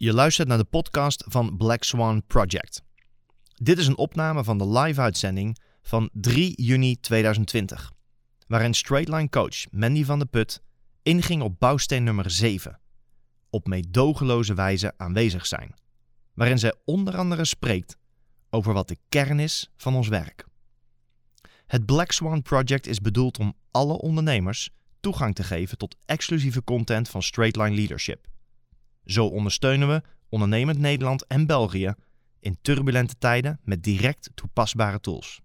[0.00, 2.82] Je luistert naar de podcast van Black Swan Project.
[3.54, 7.92] Dit is een opname van de live-uitzending van 3 juni 2020,
[8.46, 10.62] waarin straightline coach Mandy van der Put
[11.02, 12.80] inging op bouwsteen nummer 7,
[13.50, 15.74] op meedogenloze wijze aanwezig zijn,
[16.34, 17.96] waarin zij onder andere spreekt
[18.50, 20.46] over wat de kern is van ons werk.
[21.66, 27.08] Het Black Swan Project is bedoeld om alle ondernemers toegang te geven tot exclusieve content
[27.08, 28.26] van Straightline Leadership.
[29.08, 31.94] Zo ondersteunen we ondernemend Nederland en België
[32.40, 35.40] in turbulente tijden met direct toepasbare tools.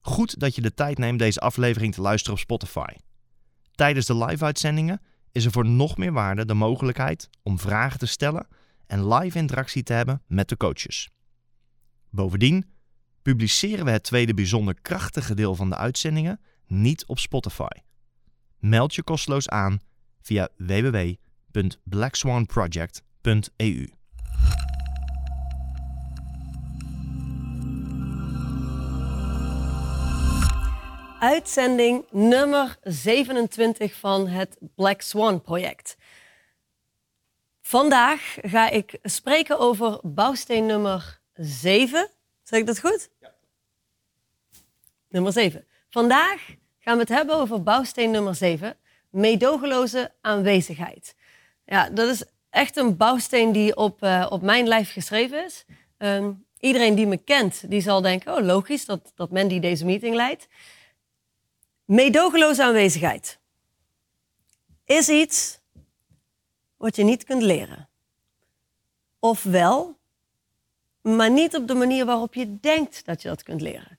[0.00, 2.94] Goed dat je de tijd neemt deze aflevering te luisteren op Spotify.
[3.70, 5.00] Tijdens de live-uitzendingen
[5.32, 8.46] is er voor nog meer waarde de mogelijkheid om vragen te stellen
[8.86, 11.10] en live interactie te hebben met de coaches.
[12.10, 12.70] Bovendien
[13.22, 17.78] publiceren we het tweede bijzonder krachtige deel van de uitzendingen niet op Spotify.
[18.58, 19.80] Meld je kosteloos aan
[20.20, 20.48] via
[21.54, 23.86] www.blackswanproject.eu.
[31.18, 35.96] Uitzending nummer 27 van het Black Swan project.
[37.60, 42.10] Vandaag ga ik spreken over bouwsteen nummer 7.
[42.42, 43.10] Zeg ik dat goed?
[43.20, 43.34] Ja.
[45.08, 45.66] Nummer 7.
[45.90, 48.76] Vandaag gaan we het hebben over bouwsteen nummer 7,
[49.10, 51.14] meedogenloze aanwezigheid.
[51.64, 55.64] Ja, dat is echt een bouwsteen die op, uh, op mijn lijf geschreven is.
[55.98, 60.14] Um, iedereen die me kent, die zal denken, oh logisch dat, dat Mandy deze meeting
[60.14, 60.48] leidt.
[61.84, 63.38] Meedogenloze aanwezigheid
[64.84, 65.60] is iets
[66.76, 67.88] wat je niet kunt leren.
[69.18, 69.98] Ofwel,
[71.00, 73.98] maar niet op de manier waarop je denkt dat je dat kunt leren.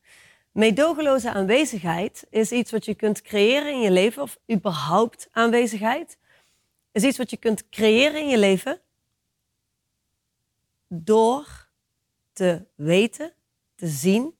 [0.51, 6.17] Meedogenloze aanwezigheid is iets wat je kunt creëren in je leven, of überhaupt aanwezigheid,
[6.95, 8.81] is iets wat je kunt creëren in je leven
[10.87, 11.67] door
[12.33, 13.33] te weten,
[13.75, 14.35] te zien,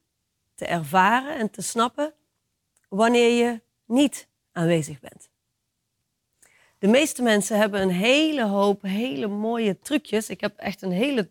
[0.56, 2.14] te ervaren en te snappen
[2.90, 5.30] wanneer je niet aanwezig bent.
[6.78, 10.30] De meeste mensen hebben een hele hoop hele mooie trucjes.
[10.30, 11.30] Ik heb echt een hele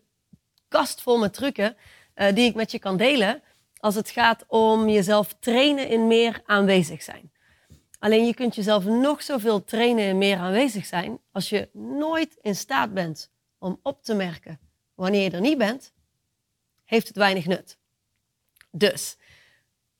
[0.67, 1.77] kast vol met trucken
[2.15, 3.41] uh, die ik met je kan delen
[3.77, 7.31] als het gaat om jezelf trainen in meer aanwezig zijn.
[8.05, 12.55] Alleen je kunt jezelf nog zoveel trainen in meer aanwezig zijn als je nooit in
[12.55, 14.59] staat bent om op te merken
[14.95, 15.93] wanneer je er niet bent,
[16.83, 17.77] heeft het weinig nut.
[18.71, 19.17] Dus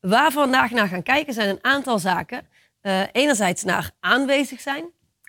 [0.00, 2.48] waar we vandaag naar gaan kijken zijn een aantal zaken.
[2.82, 4.84] Uh, enerzijds naar aanwezig zijn,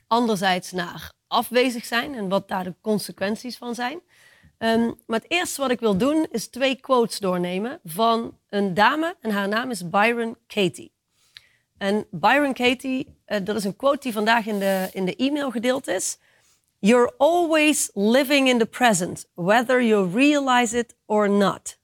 [0.08, 4.00] anderzijds naar afwezig zijn en wat daar de consequenties van zijn.
[4.58, 9.16] Um, maar het eerste wat ik wil doen is twee quotes doornemen van een dame
[9.22, 10.96] en haar naam is Byron Katie.
[11.78, 15.52] En Byron Katie, uh, dat is een quote die vandaag in de, in de e-mail
[15.52, 16.18] gedeeld is.
[16.80, 21.80] You're always living in the present, whether you realize it or not.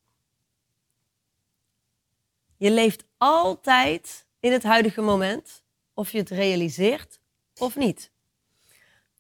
[2.58, 7.20] Je leeft altijd in het huidige moment, of je het realiseert
[7.58, 8.12] of niet.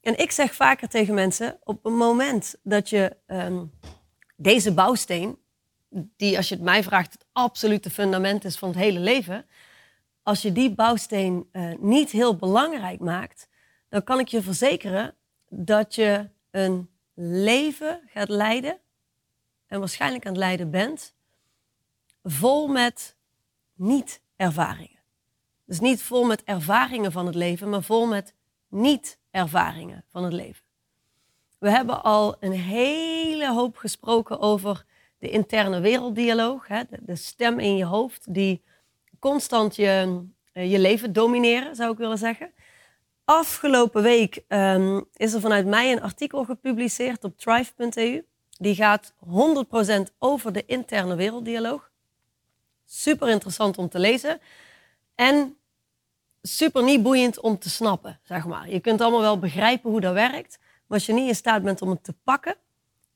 [0.01, 3.71] En ik zeg vaker tegen mensen, op het moment dat je um,
[4.35, 5.37] deze bouwsteen,
[5.89, 9.45] die als je het mij vraagt het absolute fundament is van het hele leven,
[10.23, 13.47] als je die bouwsteen uh, niet heel belangrijk maakt,
[13.89, 15.15] dan kan ik je verzekeren
[15.49, 18.77] dat je een leven gaat leiden,
[19.67, 21.13] en waarschijnlijk aan het leiden bent,
[22.23, 23.15] vol met
[23.73, 24.99] niet-ervaringen.
[25.65, 28.33] Dus niet vol met ervaringen van het leven, maar vol met
[28.67, 30.63] niet-ervaringen van het leven.
[31.57, 34.85] We hebben al een hele hoop gesproken over
[35.17, 38.63] de interne werelddialoog, hè, de, stem in je hoofd die
[39.23, 40.23] constant je,
[40.53, 42.51] eh, je leven domineren, zou ik willen zeggen.
[43.25, 48.23] Afgelopen week um, is er vanuit mij een artikel gepubliceerd op thrive.eu.
[48.49, 51.91] Die gaat 100% over de interne werelddialoog.
[52.85, 54.39] Super interessant om te lezen.
[55.15, 55.57] En
[56.41, 58.69] super niet boeiend om te snappen, zeg maar.
[58.69, 60.59] Je kunt allemaal wel begrijpen hoe dat werkt.
[60.59, 62.55] Maar als je niet in staat bent om het te pakken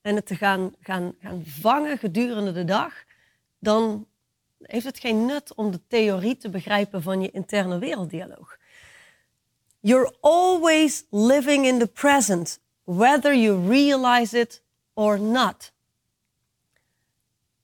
[0.01, 2.94] en het te gaan, gaan, gaan vangen gedurende de dag,
[3.60, 4.07] dan
[4.62, 8.57] heeft het geen nut om de theorie te begrijpen van je interne werelddialoog.
[9.80, 14.63] You're always living in the present, whether you realize it
[14.94, 15.71] or not.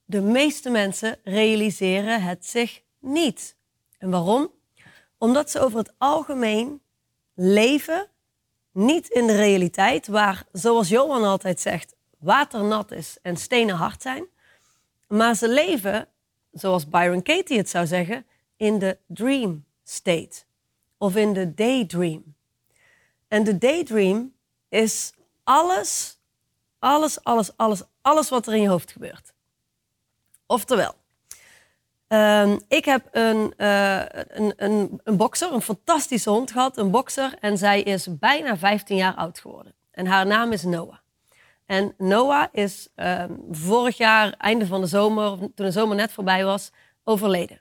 [0.04, 3.56] De meeste mensen realiseren het zich niet.
[3.98, 4.50] En waarom?
[5.18, 6.80] Omdat ze over het algemeen
[7.34, 8.08] leven
[8.72, 14.02] niet in de realiteit, waar, zoals Johan altijd zegt, water nat is en stenen hard
[14.02, 14.24] zijn.
[15.08, 16.08] Maar ze leven,
[16.54, 20.44] zoals Byron Katie het zou zeggen, in de dream state
[20.98, 22.34] of in de daydream.
[23.28, 24.32] En de daydream
[24.68, 25.12] is
[25.44, 26.18] alles
[26.84, 29.32] Alles, alles, alles, alles wat er in je hoofd gebeurt.
[30.46, 30.94] Oftewel,
[32.08, 37.34] ehm, ik heb een, uh, een, een, een bokser, een fantastische hond gehad, een bokser.
[37.40, 39.74] En zij is bijna 15 jaar oud geworden.
[39.90, 40.96] En haar naam is Noah.
[41.66, 46.44] En Noah is ehm, vorig jaar, einde van de zomer, toen de zomer net voorbij
[46.44, 46.72] was,
[47.04, 47.60] overleden.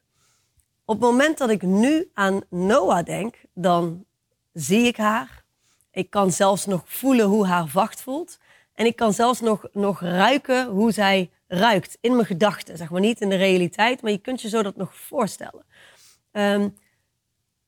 [0.86, 4.06] Op het moment dat ik nu aan Noah denk, dan
[4.54, 5.44] zie ik haar.
[5.92, 8.40] Ik kan zelfs nog voelen hoe haar vacht voelt.
[8.74, 12.78] En ik kan zelfs nog, nog ruiken hoe zij ruikt in mijn gedachten.
[12.78, 15.66] Zeg maar niet in de realiteit, maar je kunt je zo dat nog voorstellen.
[16.32, 16.70] Ehm,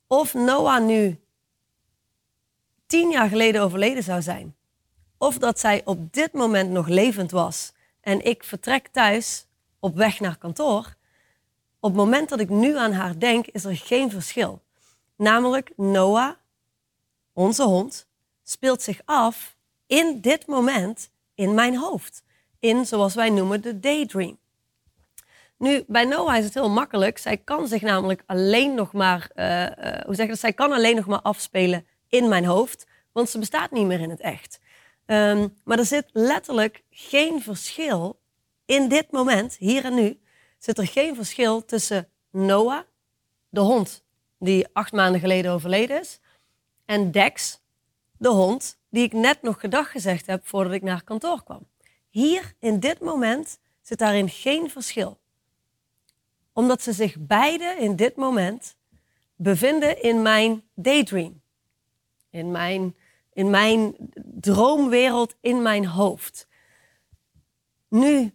[0.08, 1.20] of Noah nu
[2.86, 4.56] tien jaar geleden overleden zou zijn.
[5.18, 7.74] Of dat zij op dit moment nog levend was.
[8.02, 9.46] En ik vertrek thuis
[9.80, 10.96] op weg naar kantoor.
[11.80, 14.62] Op het moment dat ik nu aan haar denk, is er geen verschil.
[15.16, 16.32] Namelijk Noah,
[17.34, 18.08] onze hond,
[18.44, 19.56] speelt zich af
[19.88, 22.24] in dit moment in mijn hoofd.
[22.60, 24.38] In, zoals wij noemen, de daydream.
[25.58, 27.18] Nu, bij Noah is het heel makkelijk.
[27.18, 29.70] Zij kan zich namelijk alleen nog maar, uh, uh,
[30.06, 30.40] hoe zeg dat?
[30.40, 34.10] Zij kan alleen nog maar afspelen in mijn hoofd, want ze bestaat niet meer in
[34.10, 34.60] het echt.
[35.06, 38.20] Um, maar er zit letterlijk geen verschil
[38.66, 40.20] in dit moment, hier en nu,
[40.58, 42.82] zit er geen verschil tussen Noah,
[43.50, 44.04] de hond
[44.40, 46.20] die acht maanden geleden overleden is,
[46.86, 47.62] en Dex,
[48.18, 51.68] de hond die ik net nog gedag gezegd heb voordat ik naar kantoor kwam.
[52.10, 55.20] Hier, in dit moment, zit daarin geen verschil.
[56.54, 58.76] Omdat ze zich beide in dit moment
[59.36, 61.42] bevinden in mijn daydream.
[62.30, 62.96] In mijn,
[63.36, 63.96] in mijn
[64.40, 66.48] droomwereld, in mijn hoofd.
[67.90, 68.34] Nu,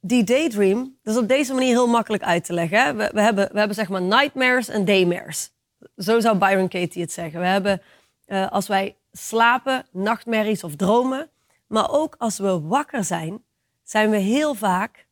[0.00, 2.96] die daydream, dat is op deze manier heel makkelijk uit te leggen.
[2.96, 5.52] We, we, hebben, we hebben zeg maar nightmares en daymares.
[5.96, 7.40] Zo zou Byron Katie het zeggen.
[7.40, 7.82] We hebben,
[8.26, 11.30] uh, als wij slapen, nachtmerries of dromen.
[11.66, 13.44] Maar ook als we wakker zijn,
[13.82, 15.06] zijn we heel vaak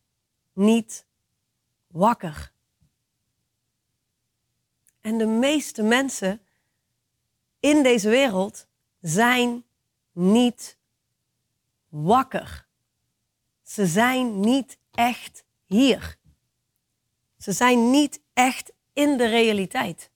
[0.53, 1.05] niet
[1.87, 2.51] wakker.
[5.01, 6.41] En de meeste mensen
[7.59, 8.67] in deze wereld
[9.01, 9.63] zijn
[10.11, 10.77] niet
[11.87, 12.67] wakker.
[13.63, 16.17] Ze zijn niet echt hier.
[17.37, 20.11] Ze zijn niet echt in de realiteit.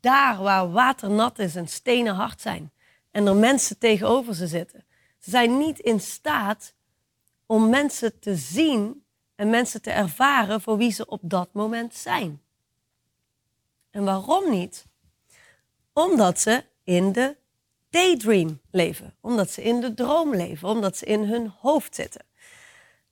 [0.00, 2.72] Daar waar water nat is en stenen hard zijn
[3.10, 4.84] en er mensen tegenover ze zitten.
[5.18, 6.74] Ze zijn niet in staat
[7.46, 9.04] om mensen te zien
[9.34, 12.42] en mensen te ervaren voor wie ze op dat moment zijn.
[13.90, 14.86] En waarom niet?
[15.92, 17.36] Omdat ze in de
[17.90, 22.24] daydream leven, omdat ze in de droom leven, omdat ze in hun hoofd zitten.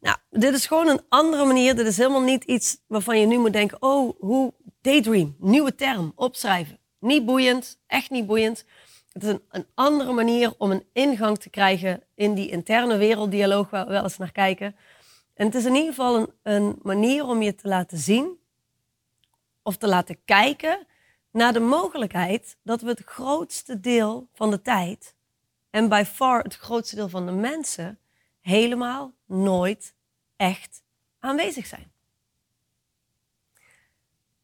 [0.00, 1.76] Nou, dit is gewoon een andere manier.
[1.76, 6.12] Dit is helemaal niet iets waarvan je nu moet denken: oh, hoe daydream, nieuwe term,
[6.14, 6.78] opschrijven.
[6.98, 8.64] Niet boeiend, echt niet boeiend.
[9.12, 13.70] Het is een, een, andere manier om een ingang te krijgen in die interne werelddialoog
[13.70, 14.76] waar we wel eens naar kijken.
[15.34, 18.38] En het is in ieder geval een, een manier om je te laten zien
[19.62, 20.86] of te laten kijken
[21.34, 25.14] naar de mogelijkheid dat we het grootste deel van de tijd
[25.70, 27.98] en by far het grootste deel van de mensen
[28.40, 29.94] helemaal nooit
[30.36, 30.82] echt
[31.18, 31.92] aanwezig zijn.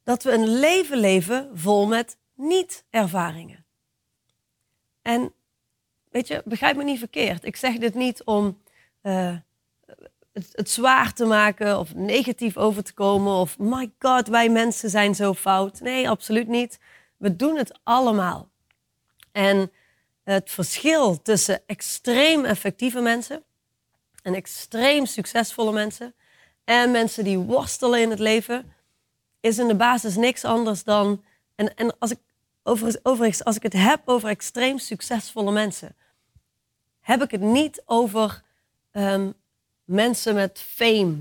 [0.02, 3.64] Dat we een leven leven vol met niet-ervaringen.
[5.02, 5.32] En
[6.08, 7.44] weet je, begrijp me niet verkeerd.
[7.44, 8.62] Ik zeg dit niet om
[9.02, 9.36] uh,
[10.52, 15.14] het, zwaar te maken of negatief over te komen of my god, wij mensen zijn
[15.14, 15.80] zo fout.
[15.80, 16.78] Nee, absoluut niet.
[17.16, 18.48] We doen het allemaal.
[19.32, 19.72] En
[20.24, 23.42] het verschil tussen extreem effectieve mensen
[24.22, 26.14] en extreem succesvolle mensen
[26.64, 28.72] en mensen die worstelen in het leven,
[29.40, 31.24] is in de basis niks anders dan.
[31.54, 32.18] En, en als ik
[32.62, 35.96] overigens, als ik het heb over extreem succesvolle mensen,
[37.00, 38.42] heb ik het niet over
[38.92, 39.34] um,
[39.90, 41.16] mensen met fame,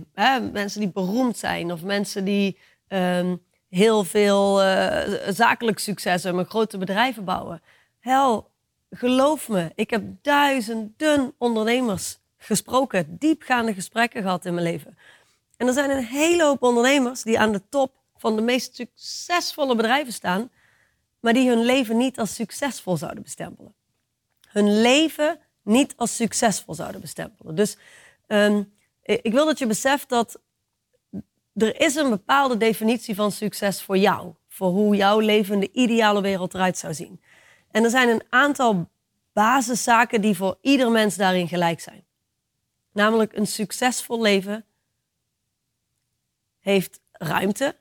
[0.51, 2.57] mensen die beroemd zijn of mensen die
[2.87, 7.61] um, heel veel uh, zakelijk succes hebben, grote bedrijven bouwen.
[7.99, 8.49] Hel,
[8.89, 14.97] geloof me, ik heb duizenden ondernemers gesproken, diepgaande gesprekken gehad in mijn leven.
[15.57, 19.75] En er zijn een hele hoop ondernemers die aan de top van de meest succesvolle
[19.75, 20.51] bedrijven staan,
[21.19, 23.73] maar die hun leven niet als succesvol zouden bestempelen.
[24.47, 27.55] Hun leven niet als succesvol zouden bestempelen.
[27.55, 27.77] Dus
[28.29, 30.39] um, ik wil dat je beseft dat
[31.53, 34.33] er is een bepaalde definitie van succes voor jou.
[34.47, 37.21] Voor hoe jouw leven de ideale wereld eruit zou zien.
[37.71, 38.89] En er zijn een aantal
[39.33, 42.05] basiszaken die voor ieder mens daarin gelijk zijn.
[42.91, 44.65] Namelijk een succesvol leven
[46.59, 47.75] heeft ruimte.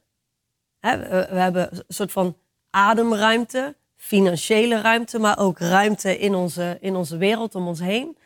[0.80, 0.88] We
[1.28, 2.36] hebben een soort van
[2.70, 8.16] ademruimte, financiële ruimte, maar ook ruimte in onze, in onze wereld om ons heen.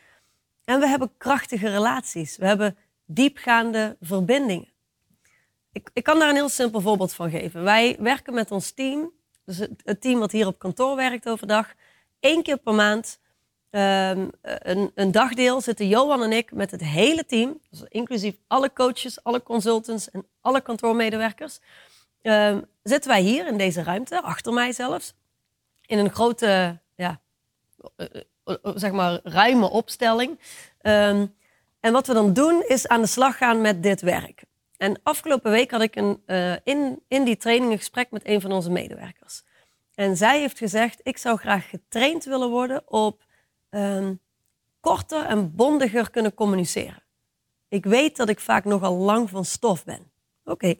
[0.65, 2.37] En we hebben krachtige relaties.
[2.37, 4.71] We hebben diepgaande verbindingen.
[5.71, 7.63] Ik, ik kan daar een heel simpel voorbeeld van geven.
[7.63, 9.11] Wij werken met ons team,
[9.45, 11.73] dus het, het team wat hier op kantoor werkt overdag,
[12.19, 13.19] één keer per maand
[13.69, 18.73] um, een, een, dagdeel zitten Johan en ik met het hele team, dus inclusief alle
[18.73, 21.59] coaches, alle consultants en alle kantoormedewerkers,
[22.21, 25.13] um, zitten wij hier in deze ruimte, achter mij zelfs,
[25.85, 27.21] in een grote, ja,
[27.97, 28.21] uh, uh,
[28.75, 30.39] zeg maar, ruime opstelling.
[30.81, 31.35] Um,
[31.79, 34.43] en wat we dan doen is aan de slag gaan met dit werk.
[34.77, 38.41] En afgelopen week had ik een, uh, in, in die training een gesprek met een
[38.41, 39.43] van onze medewerkers.
[39.95, 43.23] En zij heeft gezegd, ik zou graag getraind willen worden op
[43.69, 44.19] um,
[44.79, 47.03] korter en bondiger kunnen communiceren.
[47.67, 50.11] Ik weet dat ik vaak nogal lang van stof ben.
[50.45, 50.75] Oké.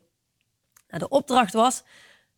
[0.88, 1.84] Nou, de opdracht was,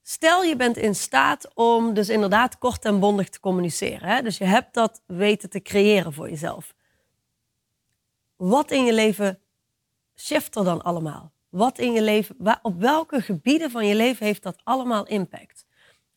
[0.07, 4.09] stel je bent in staat om dus inderdaad kort en bondig te communiceren.
[4.09, 4.21] Hè?
[4.21, 6.73] Dus je hebt dat weten te creëren voor jezelf.
[8.35, 9.39] Wat in je leven
[10.15, 11.31] shift er dan allemaal?
[11.49, 15.65] Wat in je leven, op welke gebieden van je leven heeft dat allemaal impact?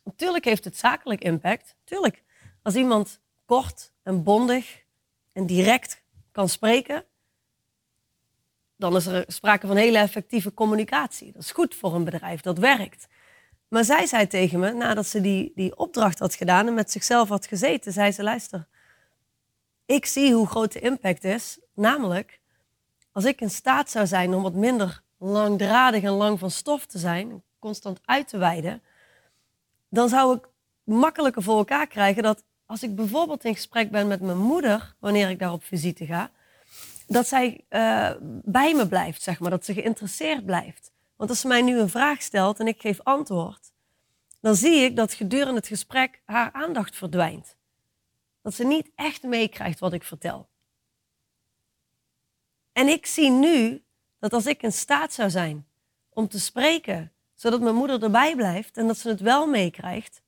[0.05, 1.77] Natuurlijk heeft het zakelijk impact.
[1.85, 2.23] Tuurlijk.
[2.63, 4.83] Als iemand kort en bondig
[5.33, 6.03] en direct
[6.33, 7.05] kan spreken,
[8.77, 11.33] dan is er sprake van hele effectieve communicatie.
[11.33, 13.09] Dat is goed voor een bedrijf, dat werkt.
[13.69, 17.29] Maar zij zei tegen me, nadat ze die, die opdracht had gedaan en met zichzelf
[17.29, 18.67] had gezeten, zei ze, luister,
[19.87, 21.59] ik zie hoe groot de impact is.
[21.75, 22.41] Namelijk,
[23.13, 26.99] als ik in staat zou zijn om wat minder langdradig en lang van stof te
[26.99, 28.83] zijn, constant uit te wijden,
[29.89, 30.49] dan zou ik
[30.85, 35.31] makkelijker voor elkaar krijgen dat als ik bijvoorbeeld in gesprek ben met mijn moeder, wanneer
[35.31, 36.31] ik daar op visite ga,
[37.07, 38.11] dat zij uh,
[38.45, 40.91] bij me blijft, zeg maar, dat ze geïnteresseerd blijft.
[41.19, 43.73] Want als ze mij nu een vraag stelt en ik geef antwoord,
[44.41, 47.57] dan zie ik dat gedurende het gesprek haar aandacht verdwijnt.
[48.43, 50.49] Dat ze niet echt meekrijgt wat ik vertel.
[52.73, 53.85] En ik zie nu
[54.19, 55.67] dat als ik in staat zou zijn
[56.09, 60.23] om te spreken, zodat mijn moeder erbij blijft en dat ze het wel meekrijgt,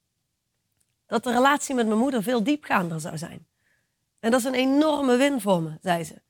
[1.07, 3.47] dat de relatie met mijn moeder veel diepgaander zou zijn.
[4.19, 6.23] En dat is een enorme win voor me, zei ze.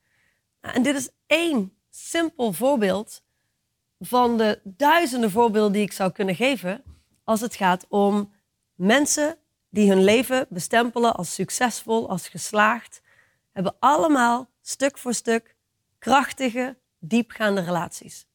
[0.61, 3.23] En dit is één simpel voorbeeld
[4.01, 6.83] van de duizenden voorbeelden die ik zou kunnen geven
[7.25, 8.33] als het gaat om
[8.75, 9.39] mensen
[9.69, 13.03] die hun leven bestempelen als succesvol, als geslaagd,
[13.53, 15.57] hebben allemaal stuk voor stuk
[15.99, 18.27] krachtige, diepgaande relaties.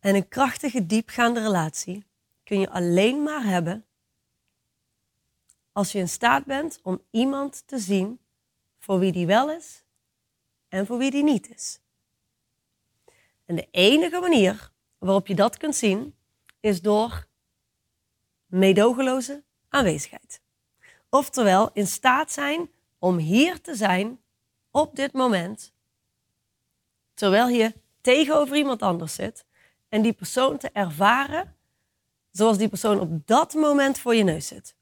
[0.00, 2.04] En een krachtige, diepgaande relatie
[2.44, 3.84] kun je alleen maar hebben
[5.72, 8.20] als je in staat bent om iemand te zien
[8.78, 9.84] voor wie die wel is
[10.68, 11.80] en voor wie die niet is.
[13.50, 16.14] En de enige manier waarop je dat kunt zien
[16.60, 17.26] is door
[18.46, 20.40] meedogenloze aanwezigheid.
[21.08, 24.20] Oftewel in staat zijn om hier te zijn
[24.70, 25.72] op dit moment,
[27.14, 29.44] terwijl je tegenover iemand anders zit
[29.88, 31.56] en die persoon te ervaren
[32.30, 34.74] zoals die persoon op dat moment voor je neus zit.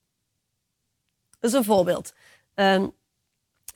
[1.40, 2.14] Dus een voorbeeld.
[2.54, 2.92] Um,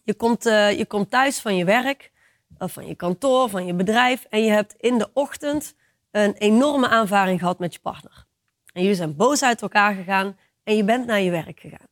[0.03, 2.12] je, komt, uh, je komt thuis van je werk,
[2.69, 5.75] van je kantoor, van je bedrijf, en je hebt in de ochtend
[6.11, 8.26] een enorme aanvaring gehad met je partner.
[8.73, 11.87] En jullie zijn boos uit elkaar gegaan en je bent naar je werk gegaan.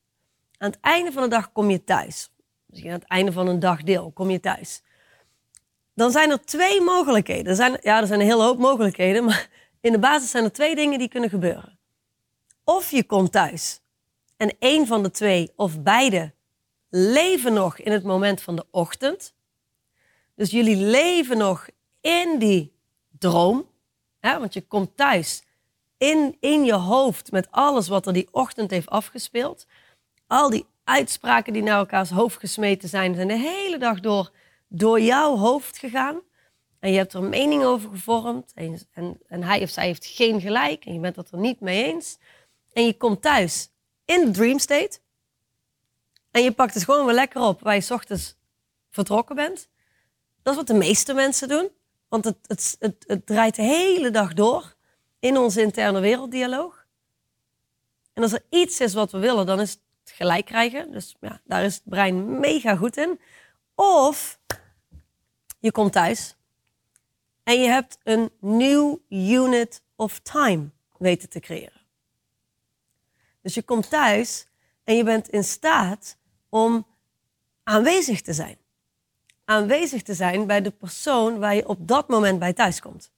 [0.59, 2.31] Aan het einde van de dag kom je thuis.
[2.67, 4.83] Misschien aan het einde van een dagdeel kom je thuis.
[5.95, 7.47] Dan zijn er twee mogelijkheden.
[7.47, 9.49] Er zijn, ja, er zijn een hele hoop mogelijkheden, maar
[9.81, 11.79] in de basis zijn er twee dingen die kunnen gebeuren.
[12.65, 13.81] Of je komt thuis
[14.37, 16.33] en een van de twee of beide
[16.89, 19.35] leven nog in het moment van de ochtend.
[20.41, 21.69] Dus jullie leven nog
[22.01, 22.73] in die
[23.19, 23.69] droom.
[24.21, 24.39] Hè?
[24.39, 25.43] Want je komt thuis
[25.97, 29.67] in, in je hoofd met alles wat er die ochtend heeft afgespeeld.
[30.27, 34.31] Al die uitspraken die naar elkaars hoofd gesmeten zijn, zijn de hele dag door
[34.69, 36.21] door jouw hoofd gegaan.
[36.79, 38.53] En je hebt er een mening over gevormd.
[38.55, 38.79] En,
[39.27, 40.85] en, hij of zij heeft geen gelijk.
[40.85, 42.19] En je bent het er niet mee eens.
[42.73, 43.71] En je komt thuis
[44.05, 44.99] in de dream state.
[46.31, 48.37] En je pakt het gewoon weer lekker op waar je s ochtends
[48.91, 49.69] vertrokken bent.
[50.43, 51.71] Dat is wat de meeste mensen doen.
[52.09, 54.75] Want het, het, het, draait de hele dag door
[55.19, 56.87] in onze interne werelddialoog.
[58.13, 60.93] En als er iets is wat we willen, dan is het gelijk krijgen.
[60.93, 63.21] Dus ja, daar is het brein mega goed in.
[63.75, 64.39] Of
[65.59, 66.37] je komt thuis
[67.43, 71.81] en je hebt een nieuw unit of time weten te creëren.
[73.43, 74.47] Dus je komt thuis
[74.85, 76.17] en je bent in staat
[76.49, 76.87] om
[77.63, 78.59] aanwezig te zijn.
[79.51, 83.13] Aanwezig te zijn bij de persoon waar je op dat moment bij thuis komt.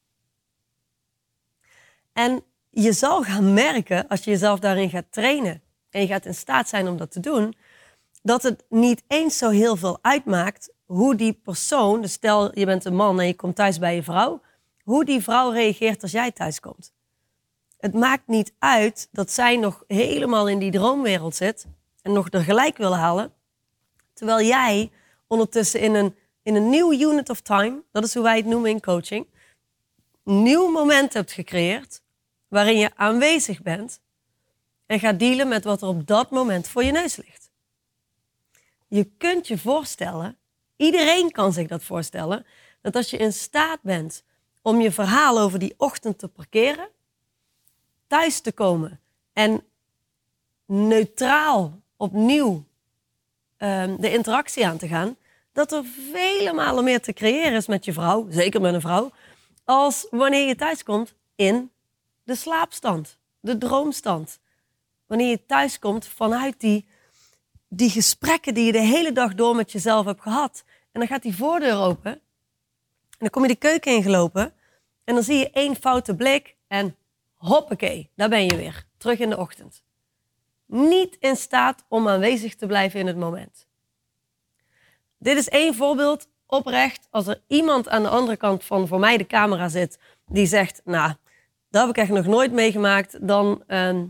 [2.12, 6.34] En je zal gaan merken, als je jezelf daarin gaat trainen en je gaat in
[6.34, 7.54] staat zijn om dat te doen,
[8.22, 12.84] dat het niet eens zo heel veel uitmaakt hoe die persoon, dus stel je bent
[12.84, 14.40] een man en je komt thuis bij je vrouw,
[14.82, 16.92] hoe die vrouw reageert als jij thuis komt.
[17.78, 21.66] Het maakt niet uit dat zij nog helemaal in die droomwereld zit
[22.02, 23.32] en nog er gelijk wil halen,
[24.12, 24.90] terwijl jij
[25.26, 28.70] ondertussen in een, in een nieuw unit of time, dat is hoe wij het noemen
[28.70, 29.26] in coaching,
[30.24, 32.02] een nieuw moment hebt gecreëerd
[32.48, 34.00] waarin je aanwezig bent
[34.86, 37.50] en gaat dealen met wat er op dat moment voor je neus ligt.
[38.88, 40.36] Je kunt je voorstellen,
[40.76, 42.46] iedereen kan zich dat voorstellen,
[42.80, 44.24] dat als je in staat bent
[44.62, 46.88] om je verhaal over die ochtend te parkeren,
[48.06, 49.00] thuis te komen
[49.32, 49.64] en
[50.66, 52.64] neutraal opnieuw
[53.58, 55.16] um, de interactie aan te gaan,
[55.52, 59.10] dat er vele malen meer te creëren is met je vrouw, zeker met een vrouw,
[59.64, 61.70] als wanneer je thuis komt in
[62.24, 64.40] de slaapstand, de droomstand.
[65.06, 66.86] Wanneer je thuis komt vanuit die,
[67.68, 70.64] die gesprekken die je de hele dag door met jezelf hebt gehad.
[70.92, 72.12] En dan gaat die voordeur open.
[72.12, 74.54] En dan kom je de keuken ingelopen.
[75.04, 76.56] En dan zie je één foute blik.
[76.66, 76.96] En
[77.34, 78.86] hoppakee, daar ben je weer.
[78.96, 79.82] Terug in de ochtend.
[80.66, 83.66] Niet in staat om aanwezig te blijven in het moment.
[85.22, 87.06] Dit is één voorbeeld oprecht.
[87.10, 90.80] Als er iemand aan de andere kant van voor mij de camera zit die zegt,
[90.84, 91.12] nou,
[91.70, 94.02] dat heb ik echt nog nooit meegemaakt, dan, uh,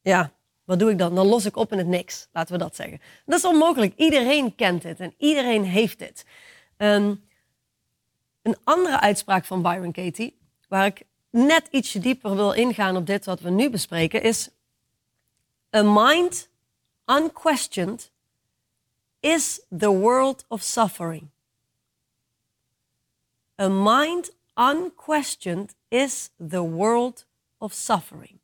[0.00, 0.32] ja,
[0.64, 1.14] wat doe ik dan?
[1.14, 3.00] Dan los ik op in het niks, laten we dat zeggen.
[3.26, 3.92] Dat is onmogelijk.
[3.96, 6.24] Iedereen kent dit en iedereen heeft dit.
[6.76, 7.24] Um,
[8.42, 10.38] een andere uitspraak van Byron Katie,
[10.68, 14.50] waar ik net ietsje dieper wil ingaan op dit wat we nu bespreken, is:
[15.76, 16.48] A mind
[17.06, 18.10] unquestioned
[19.20, 21.30] is the world of suffering.
[23.58, 27.26] A mind unquestioned is the world
[27.58, 28.38] of suffering.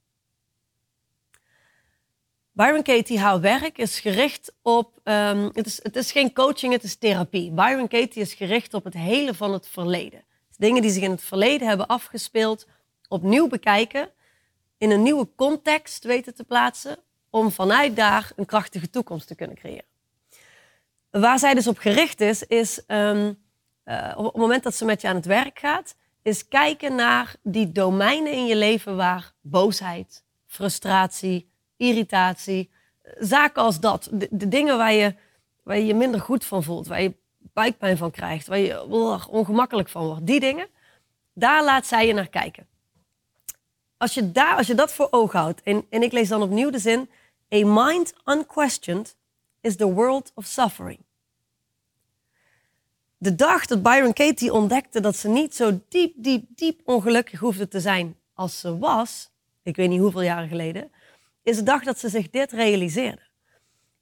[2.53, 5.01] Byron Katie, haar werk is gericht op.
[5.05, 7.51] Um, het, is, het is geen coaching, het is therapie.
[7.51, 10.25] Byron Katie is gericht op het hele van het verleden.
[10.57, 12.67] Dingen die zich in het verleden hebben afgespeeld,
[13.09, 14.11] opnieuw bekijken,
[14.79, 16.97] in een nieuwe context weten te plaatsen,
[17.31, 19.94] om vanuit daar een krachtige toekomst te kunnen creëren.
[21.21, 23.39] Waar zij dus op gericht is, is um,
[23.85, 27.35] uh, op het moment dat ze met je aan het werk gaat, is kijken naar
[27.43, 32.71] die domeinen in je leven waar boosheid, frustratie, irritatie,
[33.19, 35.15] zaken als dat, de, dingen waar je,
[35.63, 38.85] waar je minder goed van voelt, waar je buikpijn van krijgt, waar je
[39.29, 40.69] ongemakkelijk van wordt, die dingen,
[41.33, 42.67] daar laat zij je naar kijken.
[43.97, 46.71] Als je, daar, als je dat voor ogen houdt, en, en ik lees dan opnieuw
[46.71, 47.11] de zin,
[47.55, 49.17] a mind unquestioned
[49.65, 50.99] is the world of suffering.
[53.17, 57.69] De dag dat Byron Katie ontdekte dat ze niet zo diep, diep, diep ongelukkig hoefde
[57.69, 59.31] te zijn als ze was,
[59.63, 60.93] ik weet niet hoeveel jaren geleden,
[61.43, 63.23] is de dag dat ze zich dit realiseerde.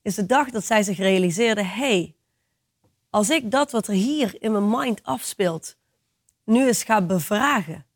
[0.02, 2.14] Is de dag dat zij zich realiseerde, hey,
[3.10, 5.76] als ik dat wat er hier in mijn mind afspeelt,
[6.44, 7.86] nu eens ga bevragen,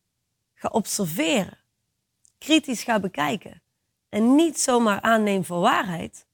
[0.55, 1.59] ga observeren,
[2.39, 3.63] kritisch ga bekijken
[4.09, 6.27] en niet zomaar aanneem voor waarheid,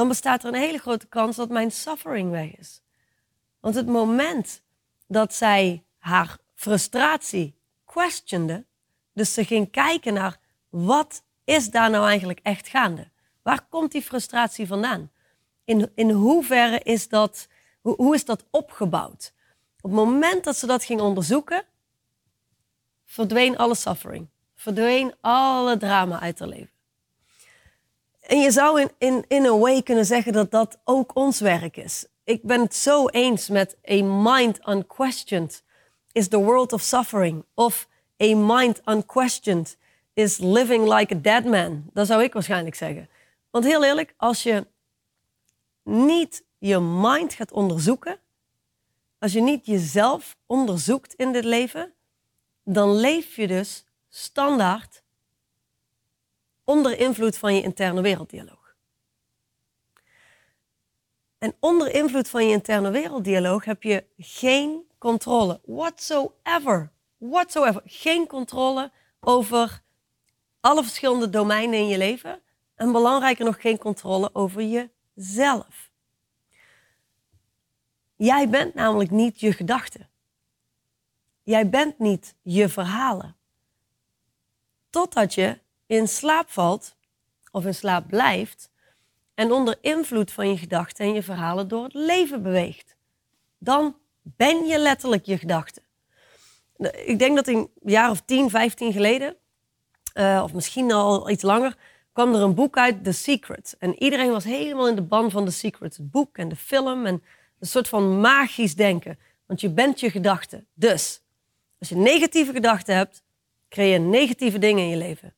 [0.00, 2.82] dan bestaat er een hele grote kans dat mijn suffering weg is.
[3.60, 4.62] Want het moment
[5.06, 8.64] dat zij haar frustratie questionde,
[9.12, 13.10] dus ze ging kijken naar wat is daar nou eigenlijk echt gaande?
[13.42, 15.10] Waar komt die frustratie vandaan?
[15.64, 17.48] In, in hoeverre is dat,
[17.80, 19.32] hoe, hoe is dat opgebouwd?
[19.80, 21.64] Op het moment dat ze dat ging onderzoeken,
[23.04, 24.28] verdween alle suffering.
[24.54, 26.79] Verdween alle drama uit haar leven.
[28.30, 31.76] En je zou in, in, in a way kunnen zeggen dat dat ook ons werk
[31.76, 32.06] is.
[32.24, 35.62] Ik ben het zo eens met a mind unquestioned
[36.12, 37.44] is the world of suffering.
[37.54, 37.88] Of
[38.22, 39.76] a mind unquestioned
[40.12, 41.90] is living like a dead man.
[41.92, 43.08] Dat zou ik waarschijnlijk zeggen.
[43.50, 44.66] Want heel eerlijk, als je
[45.84, 48.18] niet je mind gaat onderzoeken,
[49.18, 51.92] als je niet jezelf onderzoekt in dit leven,
[52.64, 55.02] dan leef je dus standaard
[56.70, 58.76] onder invloed van je interne werelddialoog.
[61.38, 68.92] En onder invloed van je interne werelddialoog heb je geen controle, whatsoever, whatsoever, geen controle
[69.20, 69.82] over
[70.60, 72.42] alle verschillende domeinen in je leven.
[72.74, 75.90] En belangrijker nog, geen controle over jezelf.
[78.16, 80.08] Jij bent namelijk niet je gedachten.
[81.42, 83.36] Jij bent niet je verhalen.
[84.90, 86.96] Totdat je in slaap valt
[87.50, 88.70] of in slaap blijft
[89.34, 92.96] en onder invloed van je gedachten en je verhalen door het leven beweegt.
[93.58, 95.82] Dan ben je letterlijk je gedachten.
[97.04, 99.36] Ik denk dat een jaar of 10, 15 geleden,
[100.14, 101.76] uh, of misschien al iets langer,
[102.12, 103.76] kwam er een boek uit, The Secret.
[103.78, 105.96] En iedereen was helemaal in de ban van The Secret.
[105.96, 107.22] Het boek en de film en
[107.58, 109.18] een soort van magisch denken.
[109.46, 110.66] Want je bent je gedachten.
[110.74, 111.22] Dus,
[111.78, 113.22] als je negatieve gedachten hebt,
[113.68, 115.34] creëer je negatieve dingen in je leven.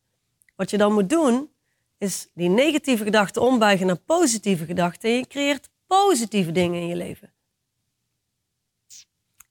[0.63, 1.51] Wat je dan moet doen,
[1.99, 5.11] is die negatieve gedachten ombuigen naar positieve gedachten.
[5.11, 7.33] En je creëert positieve dingen in je leven.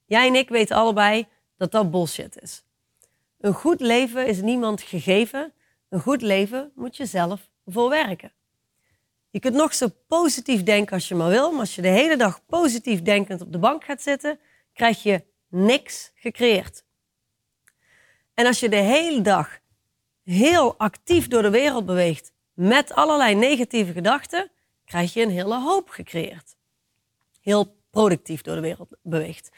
[0.06, 2.64] Jij en ik weten allebei dat dat bullshit is.
[3.40, 5.54] Een goed leven is niemand gegeven.
[5.90, 8.32] Een goed leven moet je zelf voor werken.
[9.30, 12.18] Je kunt nog zo positief denken als je maar wil, maar als je de hele
[12.18, 14.40] dag positief denkend op de bank gaat zitten,
[14.74, 16.84] krijg je niks gecreëerd.
[18.34, 19.61] En als je de hele dag
[20.24, 24.52] heel actief door de wereld beweegt met allerlei negatieve gedachten,
[24.86, 26.56] krijg je een hele hoop gecreëerd.
[27.42, 29.50] Heel productief door de wereld beweegt.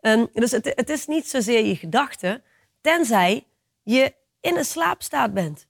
[0.00, 2.42] Um, dus het, het is niet zozeer je gedachten,
[2.80, 3.46] tenzij
[3.82, 5.66] je in een slaapstaat bent.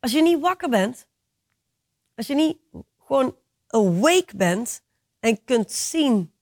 [0.00, 1.06] Als je niet wakker bent,
[2.14, 2.58] als je niet
[2.98, 4.82] gewoon awake bent
[5.20, 6.32] en kunt zien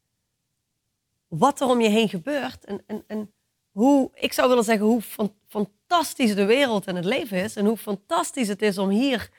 [1.29, 2.65] wat er om je heen gebeurt
[3.07, 3.33] en,
[3.71, 5.03] hoe, ik zou willen zeggen, hoe
[5.89, 9.31] fantastisch de wereld en het leven is en hoe fantastisch het is om hier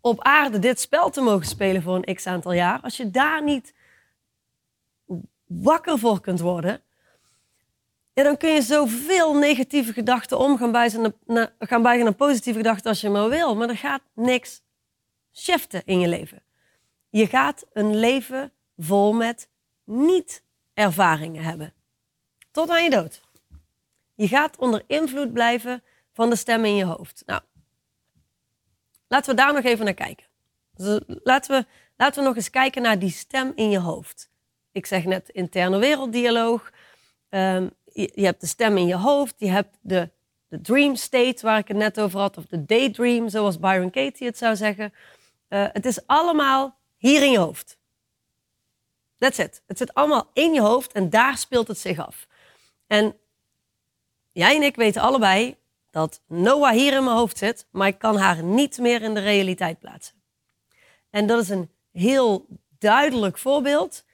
[0.00, 2.80] op aarde dit spel te mogen spelen voor een x aantal jaar.
[2.80, 3.74] Als je daar niet
[5.46, 6.82] wakker voor kunt worden,
[8.12, 13.00] ja, dan kun je zoveel negatieve gedachten om gaan buigen, naar, gaan positieve gedachten als
[13.00, 13.56] je maar wil.
[13.56, 14.62] Maar er gaat niks
[15.32, 16.42] shiften in je leven.
[17.10, 19.48] Je gaat een leven vol met
[19.84, 21.72] niet-ervaringen hebben.
[22.50, 23.20] Tot aan je dood.
[24.14, 25.82] Je gaat onder invloed blijven
[26.14, 27.22] van de stem in je hoofd.
[27.26, 27.40] Nou,
[29.08, 30.26] laten we daar nog even naar kijken.
[30.76, 34.30] Dus laten, we, laten we nog eens kijken naar die stem in je hoofd.
[34.72, 36.72] Ik zeg net interne werelddialoog.
[37.30, 39.34] Um, je, hebt de stem in je hoofd.
[39.38, 40.10] Je hebt de,
[40.48, 42.36] de dream state waar ik het net over had.
[42.36, 44.92] Of de daydream, zoals Byron Katie het zou zeggen.
[45.48, 47.78] Uh, het is allemaal hier in je hoofd.
[49.18, 49.62] That's it.
[49.66, 52.26] Het zit allemaal in je hoofd en daar speelt het zich af.
[52.86, 53.16] En
[54.32, 55.56] jij en ik weten allebei
[55.94, 59.20] dat Noah hier in mijn hoofd zit, maar ik kan haar niet meer in de
[59.20, 60.14] realiteit plaatsen.
[61.10, 62.46] En dat is een heel
[62.78, 64.04] duidelijk voorbeeld.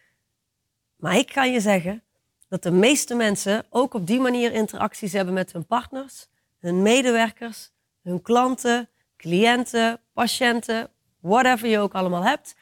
[0.97, 2.03] Maar ik kan je zeggen
[2.49, 7.71] dat de meeste mensen ook op die manier interacties hebben met hun partners, hun medewerkers,
[8.03, 10.90] hun klanten, cliënten, patiënten,
[11.21, 12.55] whatever je ook allemaal hebt.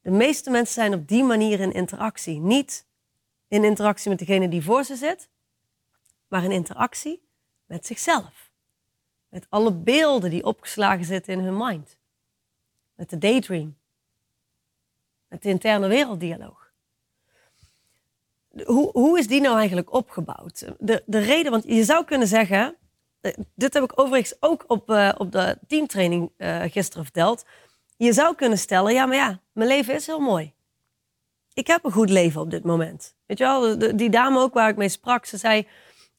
[0.00, 2.40] De meeste mensen zijn op die manier in interactie.
[2.40, 2.86] Niet
[3.48, 5.28] in interactie met degene die voor ze zit,
[6.28, 7.22] maar in interactie
[7.66, 8.49] met zichzelf.
[9.30, 11.98] Met alle beelden die opgeslagen zitten in hun mind.
[12.94, 13.76] Met de daydream.
[15.28, 16.72] Met de interne werelddialoog.
[18.64, 20.64] Hoe, hoe is die nou eigenlijk opgebouwd?
[20.78, 22.76] De, de reden, want je zou kunnen zeggen,
[23.20, 27.44] eh, dit heb ik overigens ook op, uh, op de teamtraining uh, gisteren verteld.
[27.96, 30.52] Je zou kunnen stellen, ja, maar ja, mijn leven is heel mooi.
[31.52, 33.14] Ik heb een goed leven op dit moment.
[33.26, 35.66] Weet je wel, die dame ook waar ik mee sprak, ze zei,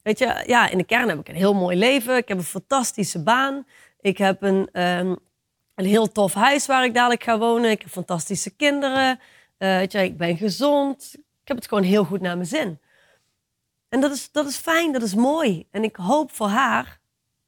[0.04, 2.18] weet je, ja, in de kern heb ik een heel mooi leven.
[2.18, 3.66] Ik heb een fantastische baan.
[4.02, 5.18] Ik heb een, um,
[5.76, 7.72] een heel tof huis waar ik dadelijk ga wonen.
[7.72, 9.20] Ik heb fantastische kinderen.
[9.58, 11.14] Uh, weet je, ik ben gezond.
[11.16, 12.80] Ik heb het gewoon heel goed naar mijn zin.
[13.90, 15.68] En dat is, dat is fijn, dat is mooi.
[15.72, 17.00] En ik hoop voor haar,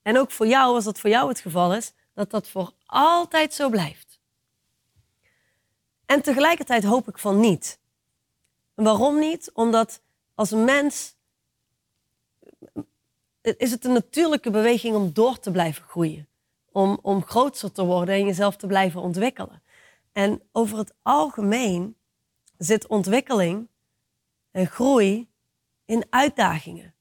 [0.01, 3.53] en ook voor jou, als dat voor jou het geval is, dat dat voor altijd
[3.53, 4.19] zo blijft.
[6.05, 7.79] En tegelijkertijd hoop ik van niet.
[8.73, 9.51] waarom niet?
[9.53, 10.01] Omdat
[10.35, 11.15] als mens
[13.43, 16.27] is het een natuurlijke beweging om door te blijven groeien.
[16.71, 19.61] Om, om groter te worden en jezelf te blijven ontwikkelen.
[20.11, 21.95] En over het algemeen
[22.57, 23.67] zit ontwikkeling
[24.51, 25.29] en groei
[25.85, 26.93] in uitdagingen.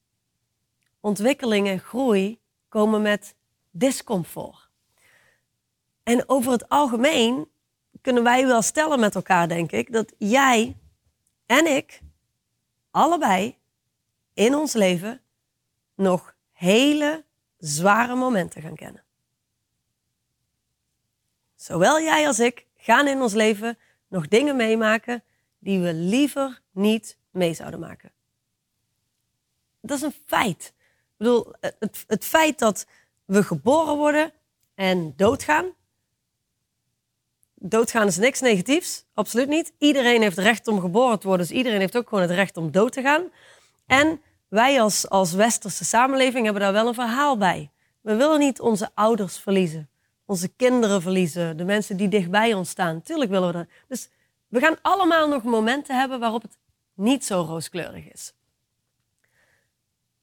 [0.99, 3.35] Ontwikkeling en groei komen met
[3.71, 4.69] discomfort.
[6.03, 7.47] En over het algemeen
[8.01, 10.77] kunnen wij wel stellen met elkaar, denk ik, dat jij
[11.45, 12.01] en ik
[12.91, 13.57] allebei
[14.33, 15.21] in ons leven
[15.95, 16.32] nog
[16.63, 17.23] hele
[17.57, 19.03] zware momenten gaan kennen.
[21.55, 25.23] Zowel jij als ik gaan in ons leven nog dingen meemaken
[25.59, 28.11] die we liever niet mee zouden maken.
[29.81, 30.73] Dat is een feit.
[30.75, 32.85] Ik bedoel, het, het feit dat
[33.25, 34.31] we geboren worden
[34.75, 35.65] en doodgaan,
[37.53, 39.05] doodgaan is niks negatiefs.
[39.13, 39.73] Absoluut niet.
[39.77, 41.47] Iedereen heeft recht om geboren te worden.
[41.47, 43.31] Dus iedereen heeft ook gewoon het recht om dood te gaan.
[43.85, 44.21] En
[44.53, 47.71] wij als, als westerse samenleving hebben daar wel een verhaal bij.
[48.01, 49.89] We willen niet onze ouders verliezen.
[50.25, 51.57] Onze kinderen verliezen.
[51.57, 53.01] De mensen die dichtbij ons staan.
[53.01, 53.67] Tuurlijk willen we dat.
[53.87, 54.09] Dus
[54.47, 56.57] we gaan allemaal nog momenten hebben waarop het
[56.93, 58.33] niet zo rooskleurig is.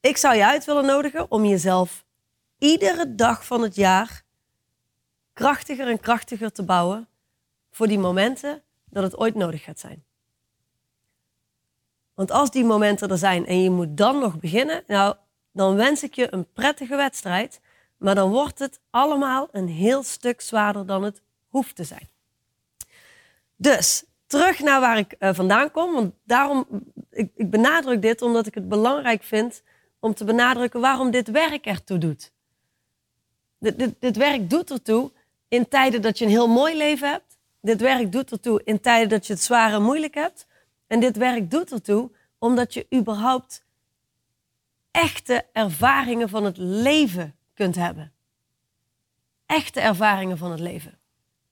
[0.01, 2.05] Ik zou je uit willen nodigen om jezelf
[2.59, 4.23] iedere dag van het jaar
[5.33, 7.09] krachtiger en krachtiger te bouwen
[7.71, 10.05] voor die momenten dat het ooit nodig gaat zijn.
[12.20, 15.14] Want als die momenten er zijn en je moet dan nog beginnen, nou,
[15.52, 17.61] dan wens ik je een prettige wedstrijd,
[17.96, 22.09] maar dan wordt het allemaal een heel stuk zwaarder dan het hoeft te zijn.
[23.56, 26.66] Dus terug naar waar ik uh, vandaan kom, want daarom,
[27.11, 29.62] ik, ik benadruk dit omdat ik het belangrijk vind
[30.00, 32.33] om te benadrukken waarom dit werk ertoe doet.
[33.59, 35.11] Dit, dit, dit werk doet ertoe
[35.48, 37.38] in tijden dat je een heel mooi leven hebt.
[37.61, 40.48] Dit werk doet ertoe in tijden dat je het zwaar en moeilijk hebt.
[40.90, 43.64] En dit werk doet ertoe omdat je überhaupt
[44.90, 48.12] echte ervaringen van het leven kunt hebben.
[49.46, 50.98] Echte ervaringen van het leven.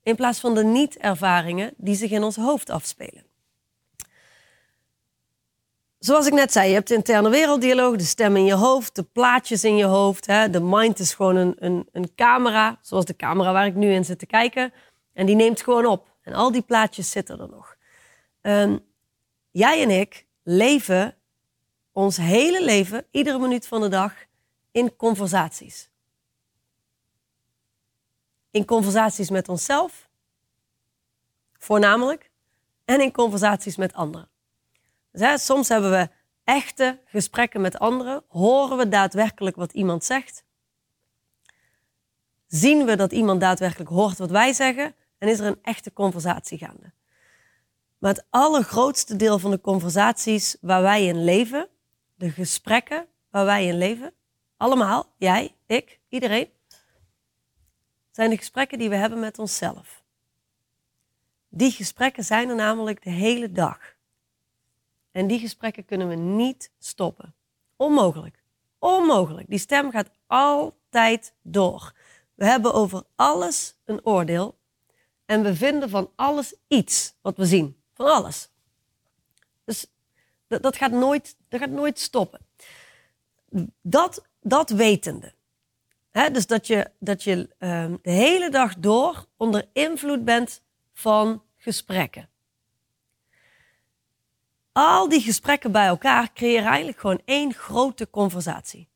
[0.03, 3.23] In plaats van de niet-ervaringen die zich in ons hoofd afspelen.
[5.99, 9.03] Zoals ik net zei, je hebt de interne werelddialoog, de stem in je hoofd, de
[9.03, 10.25] plaatjes in je hoofd.
[10.25, 10.49] Hè.
[10.49, 14.05] De mind is gewoon een, een, een camera, zoals de camera waar ik nu in
[14.05, 14.73] zit te kijken.
[15.13, 16.07] En die neemt gewoon op.
[16.21, 17.77] En al die plaatjes zitten er nog.
[18.41, 18.77] Ehm,
[19.51, 21.17] jij en ik leven
[21.91, 24.13] ons hele leven, iedere minuut van de dag,
[24.71, 25.89] in conversaties.
[28.51, 30.09] In conversaties met onszelf,
[31.57, 32.31] voornamelijk,
[32.85, 34.29] en in conversaties met anderen.
[35.11, 36.09] Dus, soms hebben we
[36.43, 40.43] echte gesprekken met anderen, horen we daadwerkelijk wat iemand zegt,
[42.47, 46.57] zien we dat iemand daadwerkelijk hoort wat wij zeggen en is er een echte conversatie
[46.57, 46.91] gaande.
[47.99, 51.67] Maar het allergrootste deel van de conversaties waar wij in leven,
[52.15, 54.13] de gesprekken waar wij in leven,
[54.57, 56.49] allemaal, jij, ik, iedereen,
[58.11, 60.03] zijn de gesprekken die we hebben met onszelf.
[61.49, 63.79] Die gesprekken zijn er namelijk de hele dag.
[65.11, 67.33] En die gesprekken kunnen we niet stoppen.
[67.75, 68.43] Onmogelijk.
[68.79, 69.49] Onmogelijk.
[69.49, 71.93] Die stem gaat altijd door.
[72.35, 74.57] We hebben over alles een oordeel
[75.25, 77.78] en we vinden van alles iets wat we zien.
[77.99, 78.49] Van alles.
[79.65, 79.85] Dus
[80.47, 82.39] dat, dat, gaat, nooit, dat gaat nooit stoppen.
[83.81, 85.33] Dat, dat wetende.
[86.11, 90.61] Dus dat je, dat je um, de hele dag door onder invloed bent
[90.93, 92.29] van gesprekken.
[94.71, 98.87] Al die gesprekken bij elkaar creëren eigenlijk gewoon één grote conversatie.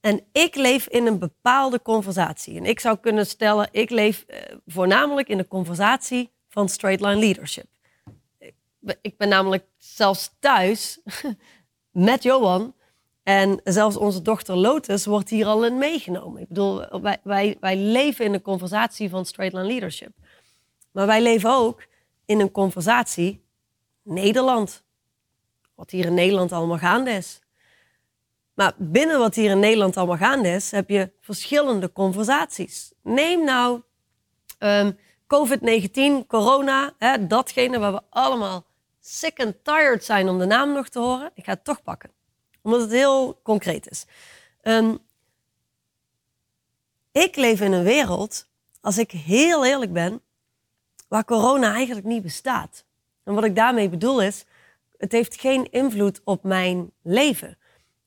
[0.00, 2.56] En ik leef in een bepaalde conversatie.
[2.56, 7.20] En ik zou kunnen stellen, ik leef eh, voornamelijk in de conversatie van straight line
[7.20, 7.66] leadership.
[9.00, 11.00] Ik ben namelijk zelfs thuis
[11.90, 12.74] met Johan.
[13.22, 16.42] En zelfs onze dochter Lotus wordt hier al in meegenomen.
[16.42, 20.12] Ik bedoel, wij, wij, wij leven in een conversatie van straight line leadership.
[20.90, 21.86] Maar wij leven ook
[22.24, 23.44] in een conversatie
[24.02, 24.82] Nederland.
[25.74, 27.40] Wat hier in Nederland allemaal gaande is.
[28.54, 32.92] Maar binnen wat hier in Nederland allemaal gaande is, heb je verschillende conversaties.
[33.02, 33.82] Neem nou
[34.58, 38.64] um, COVID-19, corona, hè, datgene waar we allemaal
[39.00, 41.30] sick and tired zijn om de naam nog te horen.
[41.34, 42.10] Ik ga het toch pakken,
[42.62, 44.06] omdat het heel concreet is.
[44.62, 44.98] Um,
[47.12, 48.48] ik leef in een wereld,
[48.80, 50.22] als ik heel eerlijk ben,
[51.08, 52.84] waar corona eigenlijk niet bestaat.
[53.24, 54.44] En wat ik daarmee bedoel is,
[54.96, 57.58] het heeft geen invloed op mijn leven.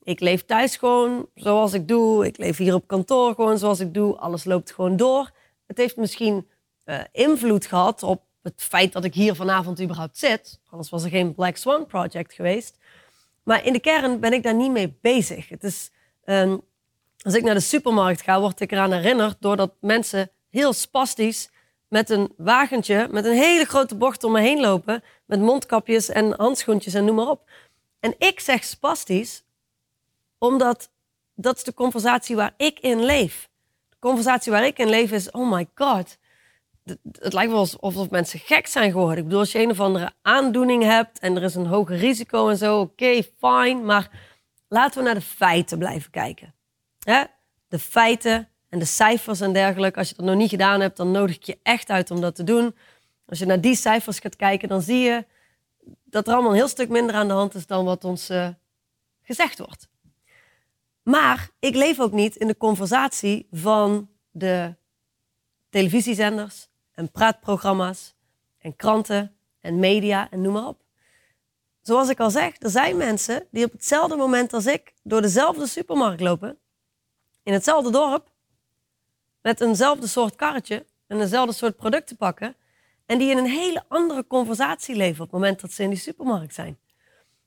[0.03, 2.25] Ik leef thuis gewoon zoals ik doe.
[2.25, 4.17] Ik leef hier op kantoor gewoon zoals ik doe.
[4.17, 5.31] Alles loopt gewoon door.
[5.67, 6.47] Het heeft misschien
[6.85, 10.59] uh, invloed gehad op het feit dat ik hier vanavond überhaupt zit.
[10.69, 12.77] Anders was er geen Black Swan Project geweest.
[13.43, 15.49] Maar in de kern ben ik daar niet mee bezig.
[15.49, 15.91] Het is,
[16.25, 16.61] um,
[17.21, 21.49] als ik naar de supermarkt ga, word ik eraan herinnerd doordat mensen heel spastisch
[21.87, 25.03] met een wagentje met een hele grote bocht om me heen lopen.
[25.25, 27.49] Met mondkapjes en handschoentjes en noem maar op.
[27.99, 29.43] En ik zeg spastisch,
[30.37, 30.91] omdat
[31.35, 33.49] dat is de conversatie waar ik in leef.
[33.89, 36.17] De conversatie waar ik in leef is, oh my god.
[37.11, 39.17] Het lijkt wel alsof mensen gek zijn geworden.
[39.17, 42.49] Ik bedoel, als je een of andere aandoening hebt en er is een hoger risico
[42.49, 43.81] en zo, oké, okay, fine.
[43.81, 44.09] Maar
[44.67, 46.53] laten we naar de feiten blijven kijken.
[47.67, 49.99] De feiten en de cijfers en dergelijke.
[49.99, 52.35] Als je dat nog niet gedaan hebt, dan nodig ik je echt uit om dat
[52.35, 52.75] te doen.
[53.25, 55.25] Als je naar die cijfers gaat kijken, dan zie je
[56.03, 58.47] dat er allemaal een heel stuk minder aan de hand is dan wat ons uh,
[59.21, 59.87] gezegd wordt.
[61.03, 64.75] Maar ik leef ook niet in de conversatie van de
[65.69, 68.15] televisiezenders en praatprogramma's
[68.57, 70.81] en kranten en media en noem maar op.
[71.81, 75.67] Zoals ik al zeg, er zijn mensen die op hetzelfde moment als ik door dezelfde
[75.67, 76.57] supermarkt lopen,
[77.43, 78.31] in hetzelfde dorp,
[79.41, 82.55] met eenzelfde soort karretje en eenzelfde soort producten pakken,
[83.05, 85.99] en die in een hele andere conversatie leven op het moment dat ze in die
[85.99, 86.77] supermarkt zijn.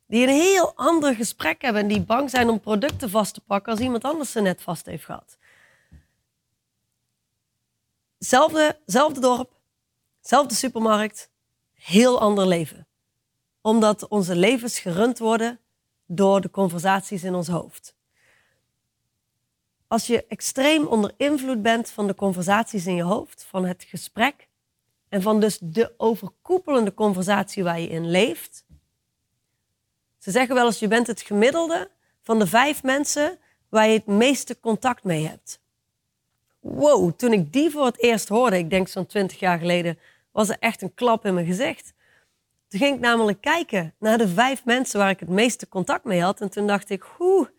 [0.06, 3.72] Die een heel ander gesprek hebben en die bang zijn om producten vast te pakken
[3.72, 5.36] als iemand anders ze net vast heeft gehad.
[8.18, 9.50] Zelfde, zelfde dorp,
[10.20, 11.30] zelfde supermarkt,
[11.74, 12.86] heel ander leven.
[13.60, 15.60] Omdat onze levens gerund worden
[16.06, 17.94] door de conversaties in ons hoofd.
[19.88, 24.48] Als je extreem onder invloed bent van de conversaties in je hoofd, van het gesprek
[25.08, 28.64] en van dus de overkoepelende conversatie waar je in leeft.
[30.18, 31.90] Ze zeggen wel eens, je bent het gemiddelde
[32.22, 35.60] van de vijf mensen waar je het meeste contact mee hebt.
[36.74, 39.98] Wow, toen ik die voor het eerst hoorde, ik denk zo'n twintig jaar geleden,
[40.32, 41.94] was er echt een klap in mijn gezicht.
[42.68, 46.22] Toen ging ik namelijk kijken naar de vijf mensen waar ik het meeste contact mee
[46.22, 46.40] had.
[46.40, 47.50] En toen dacht ik, hoe.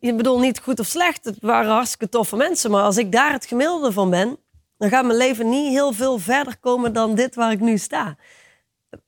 [0.00, 2.70] Je bedoelt niet goed of slecht, het waren hartstikke toffe mensen.
[2.70, 4.38] Maar als ik daar het gemiddelde van ben,
[4.76, 8.16] dan gaat mijn leven niet heel veel verder komen dan dit waar ik nu sta.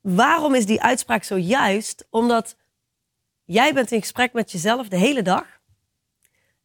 [0.01, 2.07] Waarom is die uitspraak zo juist?
[2.11, 2.57] Omdat
[3.45, 5.60] jij bent in gesprek met jezelf de hele dag.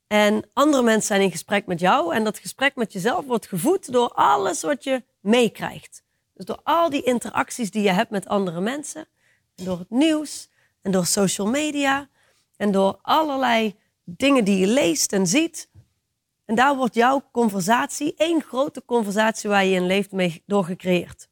[0.08, 2.16] En andere mensen zijn in gesprek met jou.
[2.16, 6.04] En dat gesprek met jezelf wordt gevoed door alles wat je meekrijgt.
[6.34, 9.08] Dus door al die interacties die je hebt met andere mensen.
[9.56, 10.50] En door het nieuws.
[10.82, 12.10] En door social media.
[12.58, 15.70] En door allerlei dingen die je leest en ziet.
[16.46, 21.30] En daar wordt jouw conversatie, één grote conversatie waar je in leeft, mee door gecreëerd.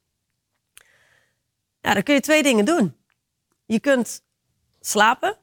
[1.82, 2.98] Ja, dan kun je twee dingen doen.
[3.66, 4.24] Je kunt
[4.80, 5.38] slapen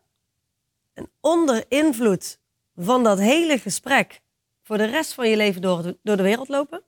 [0.93, 2.40] en onder invloed
[2.77, 4.21] van dat hele gesprek
[4.63, 6.83] voor de rest van je leven door de, door de wereld lopen.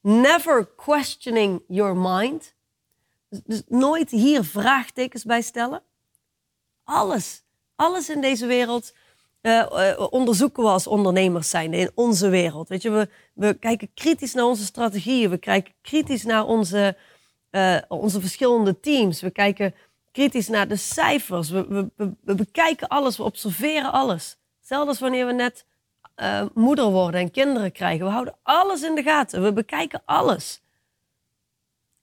[0.00, 2.54] Never questioning your mind.
[3.28, 5.82] Dus, nooit hier vraagtekens bij stellen.
[6.84, 7.44] Alles,
[7.76, 8.92] alles in deze wereld
[9.42, 12.68] uh, onderzoeken we als ondernemers zijn in onze wereld.
[12.68, 15.30] Weet je, we, we kijken kritisch naar onze strategieën.
[15.30, 16.96] We kijken kritisch naar onze,
[17.50, 19.20] uh, onze verschillende teams.
[19.20, 19.74] We kijken
[20.12, 21.50] kritisch naar de cijfers.
[21.50, 24.36] We, we bekijken alles, we observeren alles.
[24.64, 25.66] Hetzelfde als wanneer we net
[26.16, 28.06] uh, moeder worden en kinderen krijgen.
[28.06, 29.42] We houden alles in de gaten.
[29.42, 30.62] We bekijken alles.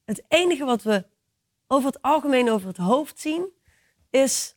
[0.05, 1.05] Het enige wat we
[1.67, 3.47] over het algemeen over het hoofd zien,
[4.09, 4.55] is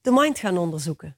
[0.00, 1.16] de mind gaan onderzoeken.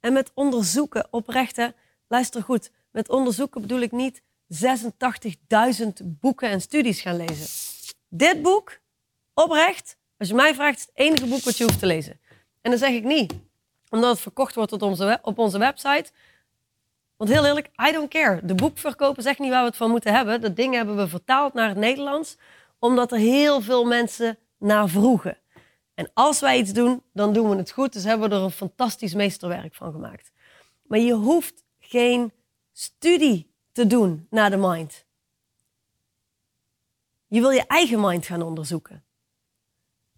[0.00, 1.74] En met onderzoeken oprechte,
[2.08, 7.46] luister goed, met onderzoeken bedoel ik niet 86.000 boeken en studies gaan lezen.
[8.08, 8.80] Dit boek,
[9.34, 12.20] oprecht, als je mij vraagt, het enige boek wat je hoeft te lezen.
[12.60, 13.34] En dan zeg ik niet,
[13.88, 16.10] omdat het verkocht wordt op onze, op onze website.
[17.16, 18.40] Want heel eerlijk, I don't care.
[18.42, 20.40] De boekverkopen zegt niet waar we het van moeten hebben.
[20.40, 22.36] Dat ding hebben we vertaald naar het Nederlands,
[22.78, 25.38] omdat er heel veel mensen naar vroegen.
[25.94, 27.92] En als wij iets doen, dan doen we het goed.
[27.92, 30.32] Dus hebben we er een fantastisch meesterwerk van gemaakt.
[30.82, 32.32] Maar je hoeft geen
[32.72, 35.04] studie te doen naar de mind.
[37.26, 39.04] Je wil je eigen mind gaan onderzoeken.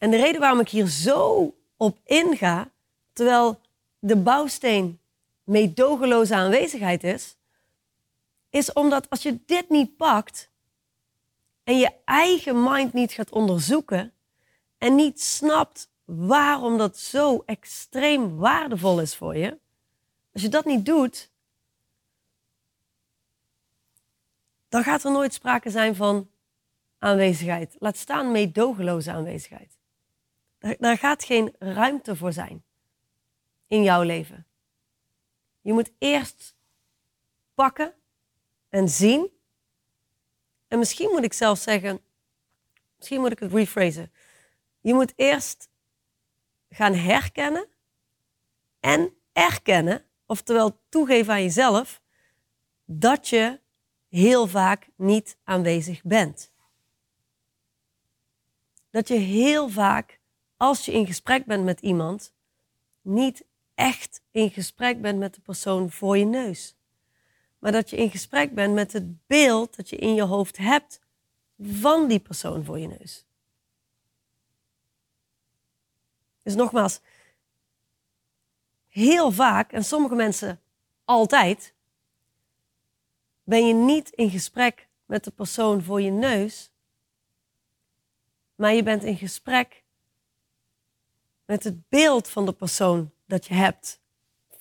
[0.02, 2.70] En de reden waarom ik hier zo op inga,
[3.12, 3.60] terwijl
[3.98, 5.00] de bouwsteen
[5.44, 7.36] meedogenloze aanwezigheid is,
[8.50, 10.50] is omdat als je dit niet pakt
[11.64, 14.12] en je eigen mind niet gaat onderzoeken
[14.78, 19.58] en niet snapt waarom dat zo extreem waardevol is voor je,
[20.32, 21.30] als je dat niet doet,
[24.68, 26.30] dan gaat er nooit sprake zijn van
[26.98, 27.76] aanwezigheid.
[27.78, 29.80] Laat staan meedogenloze aanwezigheid.
[30.78, 32.64] Daar gaat geen ruimte voor zijn
[33.66, 34.46] in jouw leven.
[35.60, 36.56] Je moet eerst
[37.54, 37.94] pakken
[38.68, 39.30] en zien.
[40.68, 42.00] En misschien moet ik zelf zeggen,
[42.96, 44.12] misschien moet ik het rephrasen.
[44.80, 45.70] Je moet eerst
[46.70, 47.68] gaan herkennen
[48.80, 52.00] en erkennen, oftewel toegeven aan jezelf,
[52.84, 53.60] dat je
[54.08, 56.52] heel vaak niet aanwezig bent.
[58.90, 60.20] Dat je heel vaak
[60.62, 62.32] als je in gesprek bent met iemand,
[63.00, 63.44] niet
[63.74, 66.76] echt in gesprek bent met de persoon voor je neus.
[67.58, 71.00] Maar dat je in gesprek bent met het beeld dat je in je hoofd hebt
[71.60, 73.26] van die persoon voor je neus.
[76.42, 77.00] Dus nogmaals,
[78.88, 80.60] heel vaak, en sommige mensen
[81.04, 81.74] altijd,
[83.44, 86.70] ben je niet in gesprek met de persoon voor je neus,
[88.54, 89.81] maar je bent in gesprek
[91.52, 94.00] met het beeld van de persoon dat je hebt,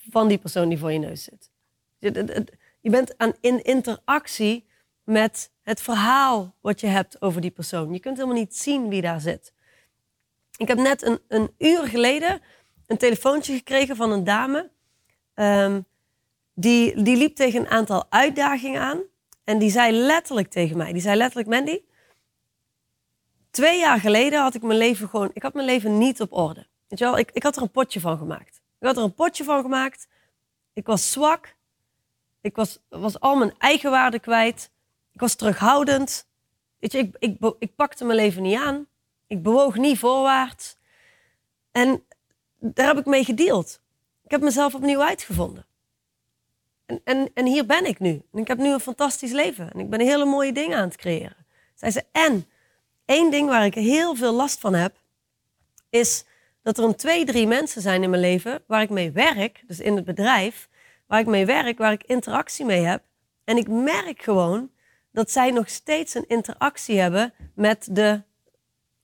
[0.09, 1.51] van die persoon die voor je neus zit.
[2.81, 4.65] Je bent aan, in interactie
[5.03, 7.93] met het verhaal wat je hebt over die persoon.
[7.93, 9.53] Je kunt helemaal niet zien wie daar zit.
[10.57, 12.41] Ik heb net een, een uur geleden
[12.87, 14.69] een telefoontje gekregen van een dame.
[15.35, 15.85] Um,
[16.53, 19.01] die, die liep tegen een aantal uitdagingen aan.
[19.43, 21.81] En die zei letterlijk tegen mij, die zei letterlijk, Mandy,
[23.51, 26.69] twee jaar geleden had ik mijn leven gewoon, ik had mijn leven niet op orde.
[26.91, 28.61] Weet je wel, ik, ik had er een potje van gemaakt.
[28.79, 30.07] Ik had er een potje van gemaakt
[30.73, 31.55] Ik was zwak.
[32.41, 34.71] Ik was, was al mijn eigenwaarde kwijt.
[35.11, 36.27] Ik was terughoudend.
[36.79, 38.87] Weet je, ik, ik, ik pakte mijn leven niet aan.
[39.27, 40.77] Ik bewoog niet voorwaarts.
[41.71, 42.03] En
[42.59, 43.81] daar heb ik mee gedeeld.
[44.23, 45.65] Ik heb mezelf opnieuw uitgevonden.
[46.85, 48.21] En, en, en hier ben ik nu.
[48.31, 49.71] En ik heb nu een fantastisch leven.
[49.71, 51.45] En ik ben hele mooie dingen aan het creëren.
[51.75, 52.49] Zei ze, en
[53.05, 54.95] één ding waar ik heel veel last van heb,
[55.89, 56.25] is
[56.61, 59.79] dat er een twee, drie mensen zijn in mijn leven waar ik mee werk, dus
[59.79, 60.69] in het bedrijf,
[61.07, 63.03] waar ik mee werk, waar ik interactie mee heb.
[63.43, 64.71] En ik merk gewoon
[65.11, 68.21] dat zij nog steeds een interactie hebben met de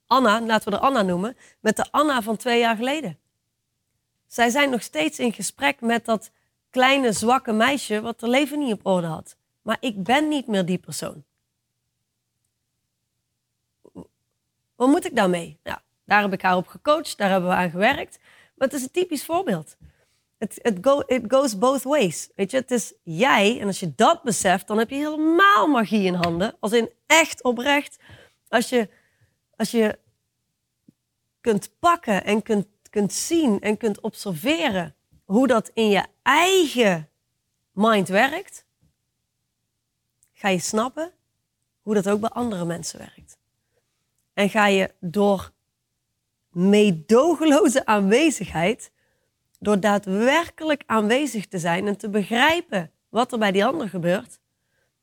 [0.08, 3.20] Anna, laten we de Anna noemen, met de Anna van twee jaar geleden.
[4.28, 6.32] Zij zijn nog steeds in gesprek met dat
[6.70, 9.38] kleine, zwakke meisje wat haar leven niet op orde had.
[9.62, 11.24] Maar ik ben niet meer die persoon.
[14.76, 15.60] Wat moet ik daarmee?
[15.64, 18.20] Ja, daar heb ik haar op gecoacht, daar hebben we aan gewerkt.
[18.56, 19.78] Maar het is een typisch voorbeeld.
[20.38, 22.30] Het it, go, it goes both ways.
[22.36, 23.60] Weet je, het is jij.
[23.60, 26.56] En als je dat beseft, dan heb je helemaal magie in handen.
[26.60, 27.98] Als in echt oprecht.
[28.48, 28.90] Als je,
[29.56, 30.00] als je
[31.42, 37.10] kunt pakken en kunt, kunt zien en kunt observeren hoe dat in je eigen
[37.72, 38.66] mind werkt,
[40.34, 41.12] ga je snappen
[41.82, 43.38] hoe dat ook bij andere mensen werkt.
[44.34, 45.52] En ga je door
[46.52, 48.92] meedogenloze aanwezigheid,
[49.60, 54.40] door daadwerkelijk aanwezig te zijn en te begrijpen wat er bij die ander gebeurt,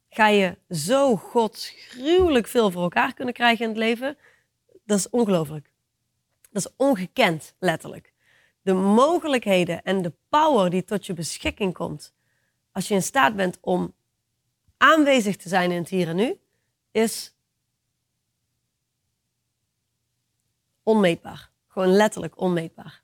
[0.08, 4.16] ga je zo godsgruwelijk veel voor elkaar kunnen krijgen in het leven.
[4.84, 5.72] Dat is ongelooflijk.
[6.50, 8.12] Dat is ongekend, letterlijk.
[8.62, 12.14] De mogelijkheden en de power die tot je beschikking komt
[12.72, 13.94] als je in staat bent om
[14.76, 16.38] aanwezig te zijn in het hier en nu,
[16.90, 17.33] is
[20.84, 21.50] onmeetbaar.
[21.68, 23.02] Gewoon letterlijk onmeetbaar.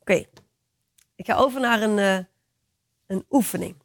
[0.00, 0.24] Oké,
[1.14, 2.18] ik ga over naar een, uh,
[3.06, 3.76] een oefening.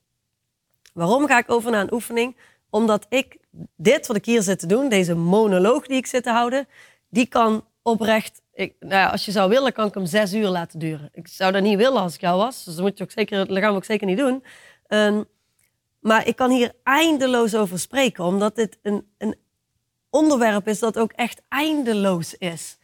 [0.94, 2.38] Waarom ga ik over naar een oefening?
[2.70, 3.38] Omdat ik
[3.76, 6.68] dit wat ik hier zit te doen, deze monoloog die ik zit te houden,
[7.10, 10.80] die kan oprecht, nou ja, als je zou willen, kan ik hem zes uur laten
[10.80, 11.10] duren.
[11.14, 13.48] Ik zou dat niet willen als ik jou was, dus dat, moet je ook zeker,
[13.48, 14.44] dat gaan we ook zeker niet doen.
[14.88, 15.26] Um,
[16.04, 19.36] maar ik kan hier eindeloos over spreken, omdat dit een, een
[20.10, 22.78] onderwerp is dat ook echt eindeloos is.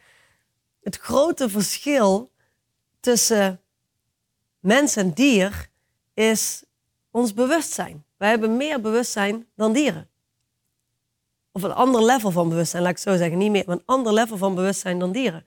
[0.82, 2.30] Het grote verschil
[3.00, 3.60] tussen
[4.58, 5.68] mens en dier
[6.14, 6.64] is
[7.10, 8.04] ons bewustzijn.
[8.16, 10.08] Wij hebben meer bewustzijn dan dieren.
[11.52, 13.38] Of een ander level van bewustzijn, laat ik zo zeggen.
[13.38, 15.46] Niet meer, maar een ander level van bewustzijn dan dieren.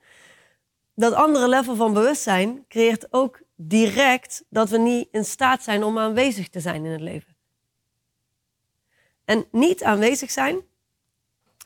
[0.96, 6.00] Dat andere level van bewustzijn creëert ook direct dat we niet in staat zijn om
[6.00, 7.33] aanwezig te zijn in het leven.
[9.34, 10.62] En niet aanwezig zijn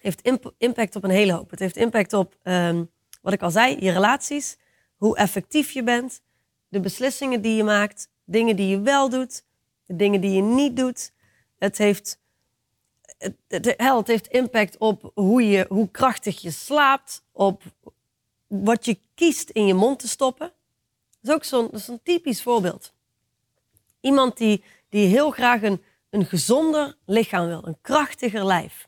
[0.01, 1.49] heeft impact op een hele hoop.
[1.49, 2.91] Het heeft impact op, um,
[3.21, 4.57] wat ik al zei, je relaties,
[4.95, 6.21] hoe effectief je bent,
[6.67, 9.43] de beslissingen die je maakt, dingen die je wel doet,
[9.85, 11.11] de dingen die je niet doet.
[11.57, 12.19] Het heeft,
[13.17, 17.63] het, het, heeft impact op hoe, je, hoe krachtig je slaapt, op
[18.47, 20.51] wat je kiest in je mond te stoppen.
[21.21, 22.93] Dat is ook zo'n zo typisch voorbeeld.
[24.01, 28.87] Iemand die, die heel graag een, een gezonder lichaam wil, een krachtiger lijf.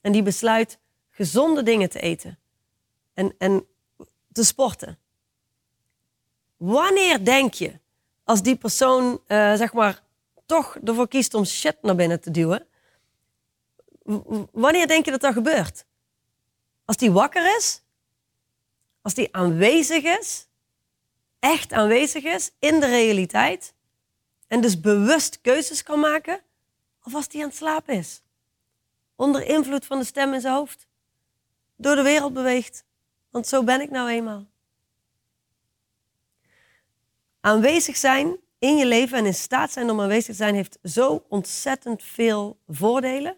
[0.00, 0.78] En die besluit
[1.10, 2.38] gezonde dingen te eten
[3.14, 3.66] en, en
[4.32, 4.98] te sporten.
[6.56, 7.78] Wanneer denk je,
[8.24, 10.02] als die persoon uh, zeg maar
[10.46, 12.66] toch ervoor kiest om shit naar binnen te duwen,
[14.52, 15.84] wanneer denk je dat dat gebeurt?
[16.84, 17.82] Als die wakker is?
[19.02, 20.46] Als die aanwezig is?
[21.38, 23.74] Echt aanwezig is in de realiteit?
[24.46, 26.40] En dus bewust keuzes kan maken?
[27.08, 28.22] Of als die aan het slapen is?
[29.16, 30.86] Onder invloed van de stem in zijn hoofd?
[31.76, 32.84] Door de wereld beweegt?
[33.30, 34.46] Want zo ben ik nou eenmaal.
[37.40, 41.24] Aanwezig zijn in je leven en in staat zijn om aanwezig te zijn, heeft zo
[41.28, 43.36] ontzettend veel voordelen.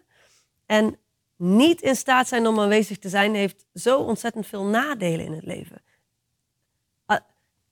[0.66, 0.98] En
[1.36, 5.44] niet in staat zijn om aanwezig te zijn, heeft zo ontzettend veel nadelen in het
[5.44, 5.82] leven.
[7.06, 7.20] Ah,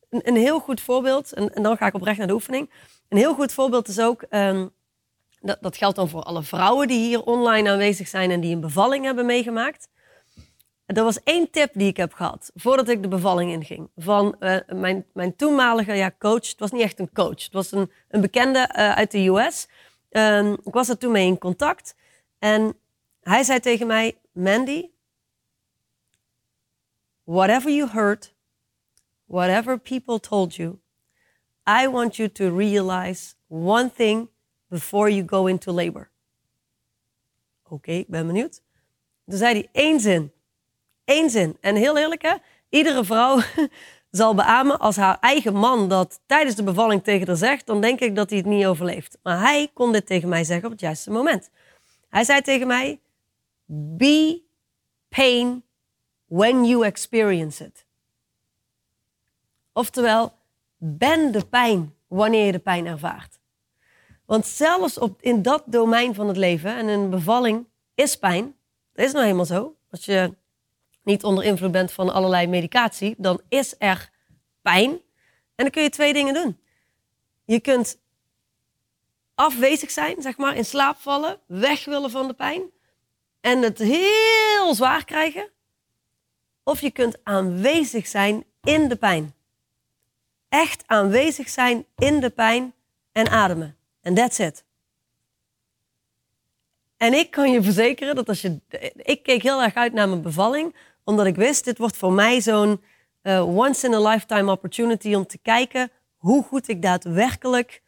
[0.08, 2.70] een, heel goed voorbeeld, en, dan ga ik oprecht naar de oefening.
[3.08, 4.76] Een heel goed voorbeeld is ook, um,
[5.40, 8.60] dat, dat geldt dan voor alle vrouwen die hier online aanwezig zijn en die een
[8.60, 9.88] bevalling hebben meegemaakt.
[10.86, 13.90] Er was één tip die ik heb gehad voordat ik de bevalling inging.
[13.96, 16.48] Van uh, mijn, mijn toenmalige ja, coach.
[16.48, 17.44] Het was niet echt een coach.
[17.44, 19.68] Het was een, een bekende uh, uit de US.
[20.10, 21.94] Um, ik was er toen mee in contact.
[22.38, 22.76] En
[23.20, 24.90] hij zei tegen mij: Mandy,
[27.24, 28.34] whatever you heard,
[29.24, 30.78] whatever people told you,
[31.82, 34.28] I want you to realize one thing
[34.68, 36.10] before you go into labor.
[37.68, 38.62] Oké, ik ben benieuwd.
[39.26, 40.32] Toen zei hij één zin.
[41.04, 41.56] Eén zin.
[41.60, 42.34] En heel eerlijk hè,
[42.68, 43.40] iedere vrouw
[44.10, 48.00] zal beamen als haar eigen man dat tijdens de bevalling tegen haar zegt, dan denk
[48.00, 49.18] ik dat hij het niet overleeft.
[49.22, 51.50] Maar hij kon dit tegen mij zeggen op het juiste moment.
[52.08, 53.00] Hij zei tegen mij:
[53.96, 54.42] Be
[55.08, 55.62] pain
[56.26, 57.86] when you experience it.
[59.72, 60.32] Oftewel,
[60.76, 63.37] ben de pijn wanneer je de pijn ervaart.
[64.28, 68.56] Want zelfs op, in dat domein van het leven en een bevalling is pijn.
[68.92, 69.76] Dat is nou helemaal zo.
[69.90, 70.34] Als je
[71.02, 74.10] niet onder invloed bent van allerlei medicatie, dan is er
[74.62, 74.90] pijn.
[74.90, 75.00] En
[75.54, 76.58] dan kun je twee dingen doen.
[77.44, 77.98] Je kunt
[79.34, 82.62] afwezig zijn, zeg maar, in slaap vallen, weg willen van de pijn
[83.40, 85.48] en het heel zwaar krijgen.
[86.62, 89.34] Of je kunt aanwezig zijn in de pijn.
[90.48, 92.74] Echt aanwezig zijn in de pijn
[93.12, 93.77] en ademen.
[94.00, 94.64] En that's it.
[96.96, 98.60] En ik kan je verzekeren dat als je.
[98.96, 100.74] Ik keek heel erg uit naar mijn bevalling,
[101.04, 102.82] omdat ik wist, dit wordt voor mij zo'n
[103.22, 107.82] uh, once in a lifetime opportunity om te kijken hoe goed ik daadwerkelijk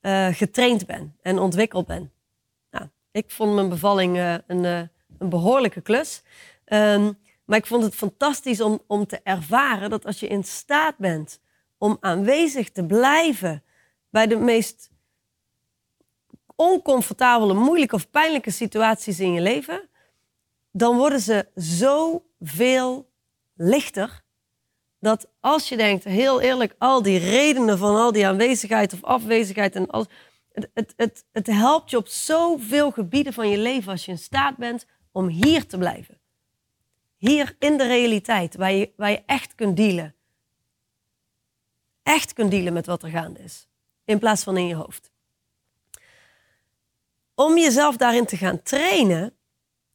[0.00, 2.12] uh, getraind ben en ontwikkeld ben.
[2.70, 6.22] Nou, ik vond mijn bevalling uh, een, een, behoorlijke klus.
[6.66, 10.96] Um, maar ik vond het fantastisch om, om te ervaren dat als je in staat
[10.96, 11.40] bent
[11.78, 13.62] om aanwezig te blijven
[14.10, 14.90] bij de meest
[16.56, 19.88] oncomfortabele, moeilijke of pijnlijke situaties in je leven,
[20.72, 23.10] dan worden ze zoveel
[23.54, 24.22] lichter.
[25.00, 29.74] Dat als je denkt, heel eerlijk, al die redenen van al die aanwezigheid of afwezigheid
[29.74, 30.06] en alles,
[30.52, 34.56] het, het, het, helpt je op zoveel gebieden van je leven als je in staat
[34.56, 36.18] bent om hier te blijven.
[37.16, 40.14] Hier in de realiteit, waar je, waar je echt kunt dealen.
[42.02, 43.68] Echt kunt dealen met wat er gaande is,
[44.04, 45.14] in plaats van in je hoofd
[47.36, 49.32] om jezelf daarin te gaan trainen,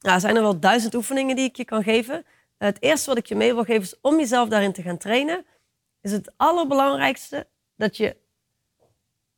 [0.00, 2.24] nou, zijn er wel duizend oefeningen die ik je kan geven.
[2.58, 5.46] Het eerste wat ik je mee wil geven is om jezelf daarin te gaan trainen,
[6.00, 8.16] is het allerbelangrijkste dat je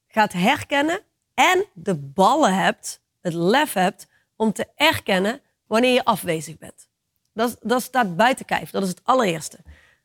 [0.06, 1.00] gaat herkennen
[1.34, 6.88] en de ballen hebt, het lef hebt, om te erkennen wanneer je afwezig bent.
[7.32, 8.70] Dat, dat staat buiten kijf.
[8.70, 9.58] Dat is het allereerste.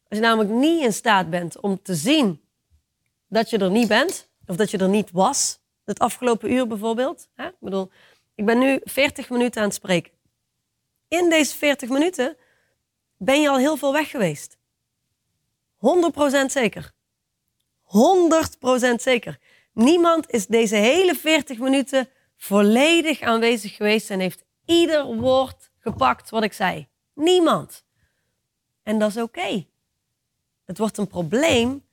[0.09, 2.41] Als je namelijk niet in staat bent om te zien
[3.27, 5.58] dat je er niet bent, of dat je er niet was,
[5.89, 7.29] het afgelopen uur bijvoorbeeld.
[7.35, 7.47] Hè?
[7.47, 7.91] Ik bedoel,
[8.35, 10.11] ik ben nu 40 minuten aan het spreken.
[11.07, 12.37] In deze 40 minuten
[13.17, 14.57] ben je al heel veel weg geweest.
[15.77, 16.91] 100% zeker.
[17.83, 19.39] 100% zeker.
[19.73, 26.43] Niemand is deze hele 40 minuten volledig aanwezig geweest en heeft ieder woord gepakt wat
[26.43, 26.87] ik zei.
[27.13, 27.83] Niemand.
[28.83, 29.65] En dat is oké.
[30.65, 31.83] Het wordt een probleem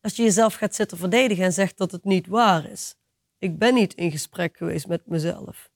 [0.00, 2.94] als je jezelf gaat zitten verdedigen en zegt dat het niet waar is.
[3.40, 5.70] Ik ben niet in gesprek geweest met mezelf.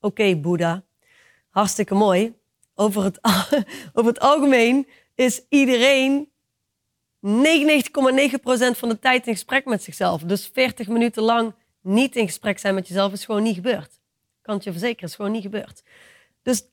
[0.00, 0.84] Oké, Boeddha,
[1.48, 2.34] hartstikke mooi.
[2.74, 3.18] Over het,
[4.06, 6.30] het algemeen is iedereen
[7.26, 7.30] 99,9%
[8.72, 10.22] van de tijd in gesprek met zichzelf.
[10.22, 14.00] Dus 40 minuten lang niet in gesprek zijn met jezelf is gewoon niet gebeurd.
[14.42, 15.82] Kan je verzekeren, is gewoon niet gebeurd.
[16.42, 16.64] Dus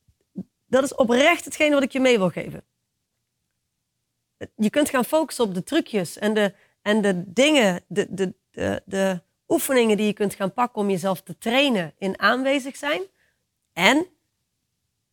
[0.65, 2.63] dat is oprecht hetgeen wat ik je mee wil geven.
[4.55, 8.81] Je kunt gaan focussen op de trucjes en de, en de dingen, de, de, de,
[8.85, 13.01] de, oefeningen die je kunt gaan pakken om jezelf te trainen in aanwezig zijn.
[13.73, 14.07] En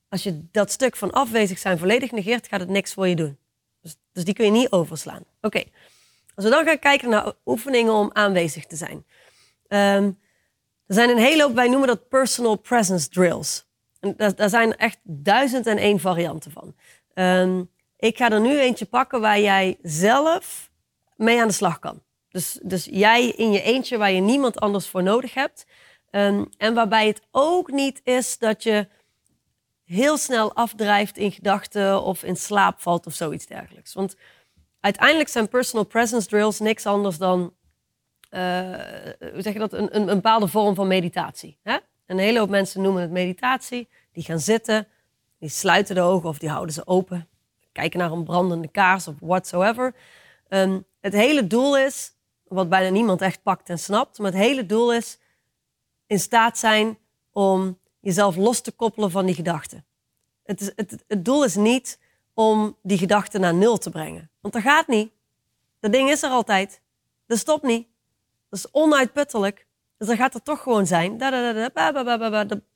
[0.09, 3.39] als je dat stuk van afwezig zijn volledig negeert, gaat het niks voor je doen.
[3.81, 5.25] Dus, dus die kun je niet overslaan.
[5.41, 5.65] Oké,
[6.35, 9.05] als we dan gaan kijken naar oefeningen om aanwezig te zijn.
[9.69, 10.23] Um,
[10.87, 13.67] er zijn een hele hoop, wij noemen dat personal presence drills.
[14.01, 16.75] En daar, daar zijn echt duizend en één varianten van.
[17.15, 20.71] Um, ik ga er nu eentje pakken waar jij zelf
[21.17, 22.03] mee aan de slag kan.
[22.35, 25.67] Dus, dus jij in je eentje waar je niemand anders voor nodig hebt.
[26.11, 28.89] Um, en waarbij het ook niet is dat je
[29.85, 33.95] heel snel afdrijft in gedachten of in slaap valt of zoiets dergelijks.
[33.95, 34.17] Want
[34.81, 37.55] uiteindelijk zijn personal presence drills niks anders dan
[38.31, 38.41] uh,
[39.33, 41.59] hoe zeg je dat, een, een, bepaalde vorm van meditatie.
[41.63, 41.77] Hè?
[42.07, 43.89] Een hele hoop mensen noemen het meditatie.
[44.13, 44.89] Die gaan zitten,
[45.39, 47.29] die sluiten de ogen of die houden ze open.
[47.73, 49.95] Kijken naar een brandende kaars of whatsoever.
[50.49, 52.14] Um, het hele doel is
[52.55, 54.19] wat bijna niemand echt pakt en snapt.
[54.19, 55.19] Maar het hele doel is
[56.07, 56.99] in staat zijn
[57.33, 59.85] om jezelf los te koppelen van die gedachten.
[60.45, 61.99] Het, het, doel is niet
[62.35, 64.31] om die gedachten naar nul te brengen.
[64.41, 65.13] Want dat gaat niet.
[65.81, 66.81] Dat ding is er altijd.
[67.27, 67.89] Dat stopt niet.
[68.49, 69.67] Dat is onuitputtelijk.
[69.99, 71.19] Dus dan gaat er toch gewoon zijn.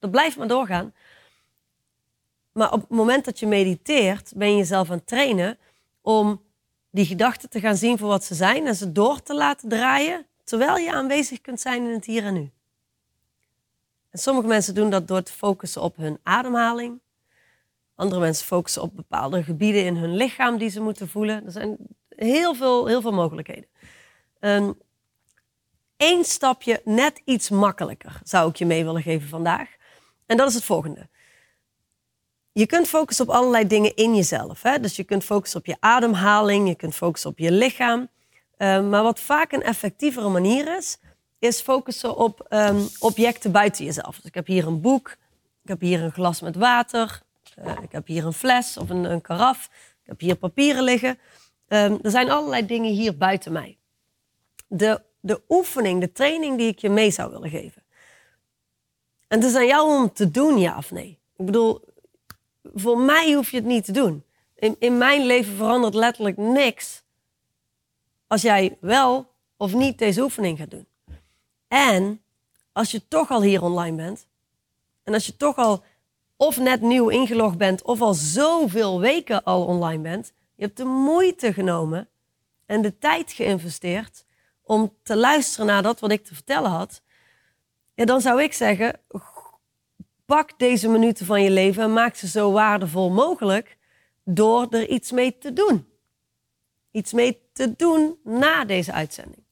[0.00, 0.94] Dat blijft maar doorgaan.
[2.52, 5.58] Maar op het moment dat je mediteert, ben je jezelf aan het trainen
[6.00, 6.42] om
[6.90, 10.26] die gedachten te gaan zien voor wat ze zijn en ze door te laten draaien,
[10.44, 12.50] terwijl je aanwezig kunt zijn in het hier en nu.
[14.10, 17.00] En sommige mensen doen dat door te focussen op hun ademhaling,
[17.98, 21.44] Andere mensen focussen op bepaalde gebieden in hun lichaam die ze moeten voelen.
[21.44, 21.76] Er zijn
[22.08, 23.66] heel veel, heel veel mogelijkheden.
[24.40, 24.76] Eén
[25.96, 29.68] ehm, stapje net iets makkelijker zou ik je mee willen geven vandaag.
[30.26, 31.08] En dat is het volgende.
[32.58, 34.62] Je kunt focussen op allerlei dingen in jezelf.
[34.62, 34.80] Hè?
[34.80, 38.08] Dus je kunt focussen op je ademhaling, je kunt focussen op je lichaam.
[38.56, 40.98] Ehm, maar wat vaak een effectievere manier is,
[41.38, 44.16] is focussen op um, objecten buiten jezelf.
[44.16, 45.16] Dus ik heb hier een boek,
[45.62, 47.22] ik heb hier een glas met water,
[47.64, 49.64] uh, ik heb hier een fles of een, een karaf,
[50.02, 51.18] ik heb hier papieren liggen.
[51.68, 53.78] Um, er zijn allerlei dingen hier buiten mij.
[54.66, 57.82] De, de oefening, de training die ik je mee zou willen geven.
[59.28, 61.18] En het is aan jou om te doen, ja of nee.
[61.36, 61.87] Ik bedoel,
[62.62, 64.24] voor mij hoef je het niet te doen.
[64.54, 67.02] In, in mijn leven verandert letterlijk niks
[68.26, 70.86] als jij wel of niet deze oefening gaat doen.
[71.68, 72.22] En
[72.72, 74.26] als je toch al hier online bent,
[75.02, 75.82] en als je toch al
[76.36, 80.84] of net nieuw ingelogd bent, of al zoveel weken al online bent, je hebt de
[80.84, 82.08] moeite genomen
[82.66, 84.24] en de tijd geïnvesteerd
[84.62, 87.02] om te luisteren naar dat wat ik te vertellen had,
[87.94, 89.00] ja, dan zou ik zeggen,
[90.28, 93.76] pak deze minuten van je leven en maak ze zo waardevol mogelijk
[94.24, 95.88] door er iets mee te doen.
[96.90, 99.44] Iets mee te doen na deze uitzending.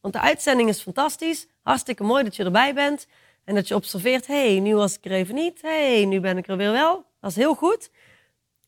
[0.00, 1.46] Want de uitzending is fantastisch.
[1.62, 3.06] Hartstikke mooi dat je erbij bent.
[3.44, 5.62] En dat je observeert, hé, hey, nu was ik er even niet.
[5.62, 7.04] Hé, hey, nu ben ik er weer wel.
[7.20, 7.90] Dat is heel goed.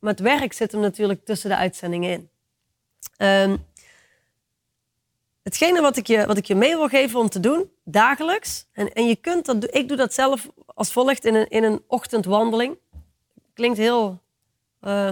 [0.01, 2.29] Maar het werk zit hem natuurlijk tussen de uitzendingen in.
[3.27, 3.67] Um,
[5.45, 8.67] hetgene wat ik, je, wat ik je mee wil geven om te doen, dagelijks.
[8.73, 11.83] En, en je kunt dat, ik doe dat zelf als volgt in een, in een
[11.87, 12.79] ochtendwandeling.
[13.55, 14.21] Klinkt heel
[14.81, 15.09] uh,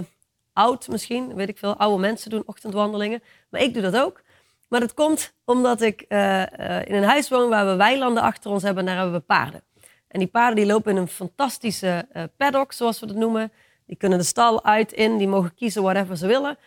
[0.53, 1.75] oud misschien, weet ik veel.
[1.75, 3.23] Oude mensen doen ochtendwandelingen.
[3.49, 4.21] Maar ik doe dat ook.
[4.67, 8.51] Maar dat komt omdat ik uh, uh, in een huis woon waar we weilanden achter
[8.51, 9.63] ons hebben en daar hebben we paarden.
[10.07, 12.07] En die paarden die lopen in een fantastische
[12.37, 13.51] paddock, zoals we dat noemen.
[13.85, 16.57] Die kunnen de stal uit, in, die mogen kiezen whatever ze willen.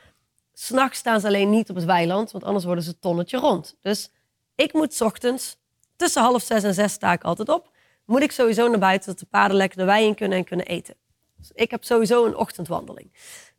[0.58, 3.76] S'nachts staan ze alleen niet op het weiland, want anders worden ze tonnetje rond.
[3.80, 4.10] Dus
[4.54, 5.56] ik moet ochtends,
[5.96, 7.70] tussen half zes en zes sta ik altijd op,
[8.04, 10.66] moet ik sowieso naar buiten dat de paarden lekker de wei in kunnen en kunnen
[10.66, 10.94] eten.
[11.36, 13.12] Dus ik heb sowieso een ochtendwandeling.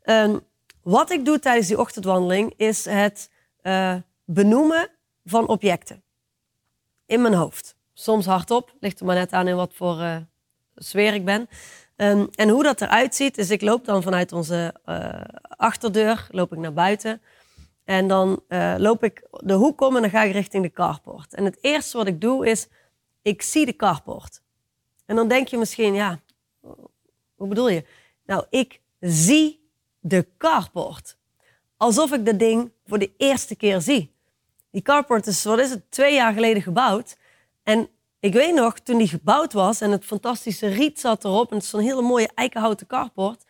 [0.04, 0.39] Um,
[0.82, 3.30] wat ik doe tijdens die ochtendwandeling is het
[3.64, 3.95] uh,
[4.26, 4.89] benoemen
[5.26, 6.04] van objecten
[7.06, 7.76] in mijn hoofd.
[7.93, 10.18] Soms hardop, ligt er maar net aan in wat voor uh,
[10.76, 11.50] sfeer ik ben.
[11.98, 16.52] Um, en hoe dat eruit ziet, is ik loop dan vanuit onze uh, achterdeur loop
[16.52, 17.22] ik naar buiten.
[17.84, 21.34] En dan uh, loop ik de hoek om en dan ga ik richting de carport.
[21.34, 22.68] En het eerste wat ik doe is,
[23.22, 24.41] ik zie de carport.
[25.06, 26.20] En dan denk je misschien, ja,
[27.36, 27.86] hoe bedoel je?
[28.26, 29.70] Nou, ik zie
[30.00, 31.18] de carport.
[31.78, 34.16] Alsof ik dat ding voor de eerste keer zie.
[34.72, 37.18] Die carport is, wat is het, twee jaar geleden gebouwd.
[37.64, 37.89] En
[38.20, 41.49] ik weet nog, toen die gebouwd was en het fantastische riet zat erop...
[41.49, 43.45] en het is zo'n hele mooie eikenhouten carport...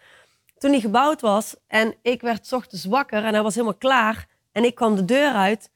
[0.57, 4.27] toen die gebouwd was en ik werd ochtends wakker en hij was helemaal klaar...
[4.51, 5.69] en ik kwam de deur uit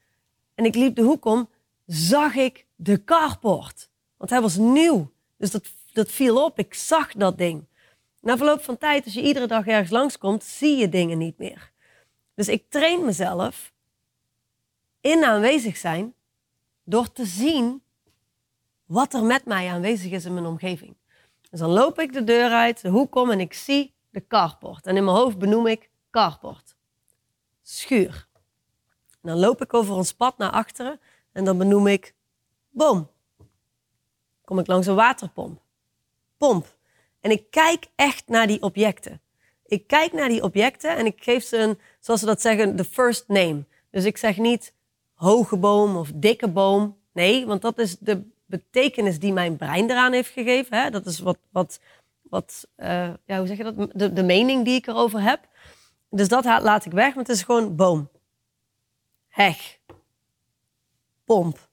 [0.54, 1.48] en ik liep de hoek om,
[1.86, 3.90] zag ik de carport.
[4.16, 6.58] Want hij was nieuw, dus dat, dat viel op.
[6.58, 7.66] Ik zag dat ding.
[8.20, 11.70] Na verloop van tijd, als je iedere dag ergens langskomt, zie je dingen niet meer.
[12.34, 13.72] Dus ik train mezelf
[15.00, 16.14] in aanwezig zijn
[16.84, 17.82] door te zien
[18.92, 20.96] wat er met mij aanwezig is in mijn omgeving.
[21.50, 24.86] Dus dan loop ik de deur uit, de hoek en ik zie de carport.
[24.86, 26.76] En in mijn hoofd benoem ik carport.
[27.62, 28.26] Schuur.
[29.22, 31.00] Dan loop ik over ons pad naar achteren
[31.32, 32.14] en dan benoem ik
[32.70, 33.10] boom.
[34.44, 35.60] Kom ik langs een waterpomp.
[36.36, 36.76] Pomp.
[37.20, 39.20] En ik kijk echt naar die objecten.
[39.66, 42.84] Ik kijk naar die objecten en ik geef ze een, zoals ze dat zeggen, de
[42.84, 43.64] first name.
[43.90, 44.74] Dus ik zeg niet
[45.14, 46.96] hoge boom of dikke boom.
[47.12, 50.82] Nee, want dat is de betekenis die mijn brein eraan heeft gegeven.
[50.82, 50.90] Hè?
[50.90, 51.80] Dat is wat, wat,
[52.22, 53.90] wat uh, ja, hoe zeg je dat?
[53.94, 55.48] De, de mening die ik erover heb.
[56.10, 58.10] Dus dat laat ik weg, want het is gewoon boom.
[59.28, 59.78] Heg.
[61.24, 61.68] Pomp.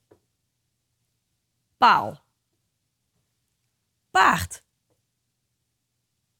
[1.77, 2.21] Paal.
[4.11, 4.63] Paard.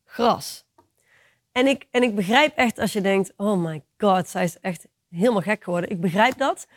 [0.05, 0.65] Gras.
[1.51, 4.87] En ik, en ik begrijp echt als je denkt, oh my god, zij is echt
[5.09, 5.89] helemaal gek geworden.
[5.89, 6.67] Ik begrijp dat.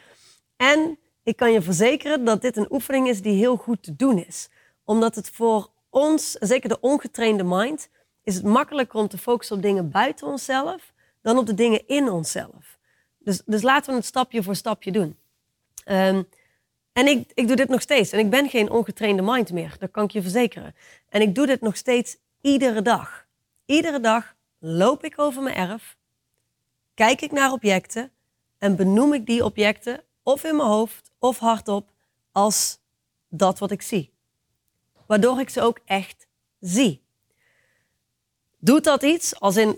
[0.56, 4.25] En ik kan je verzekeren dat dit een oefening is die heel goed te doen
[4.27, 4.49] is.
[4.85, 7.89] Omdat het voor ons, zeker de ongetrainde mind,
[8.23, 10.93] is het makkelijker om te focussen op dingen buiten onszelf
[11.23, 12.79] dan op de dingen in onszelf.
[13.18, 15.16] Dus, dus laten we het stapje voor stapje doen.
[15.85, 16.29] Um,
[16.93, 18.12] en ik, ik doe dit nog steeds.
[18.12, 20.75] En ik ben geen ongetrainde mind meer, dat kan ik je verzekeren.
[21.09, 23.27] En ik doe dit nog steeds iedere dag.
[23.66, 25.97] Iedere dag loop ik over mijn erf,
[26.95, 28.11] kijk ik naar objecten
[28.59, 31.91] en benoem ik die objecten of in mijn hoofd of hardop
[32.33, 32.79] als
[33.29, 34.12] dat wat ik zie.
[35.07, 36.27] Waardoor ik ze ook echt
[36.61, 37.03] zie.
[38.59, 39.41] Doet dat iets?
[39.41, 39.75] Als in,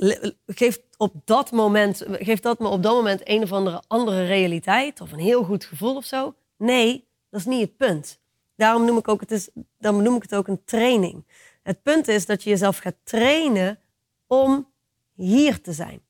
[0.47, 5.01] geeft, op dat moment, geeft dat me op dat moment een of andere andere realiteit
[5.01, 6.35] of een heel goed gevoel of zo?
[6.57, 8.19] Nee, dat is niet het punt.
[8.57, 11.25] Daarom noem ik, ook, het is, daarom noem ik het ook een training.
[11.63, 13.79] Het punt is dat je jezelf gaat trainen
[14.27, 14.71] om
[15.15, 16.01] hier te zijn.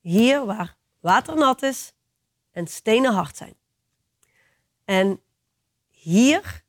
[0.00, 1.92] Hier waar water nat is
[2.50, 3.54] en stenen hard zijn.
[4.84, 5.20] En
[5.90, 6.64] hier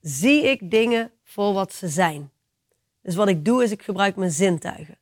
[0.00, 2.30] zie ik dingen voor wat ze zijn.
[3.02, 4.98] Dus wat ik doe is ik gebruik mijn zintuigen.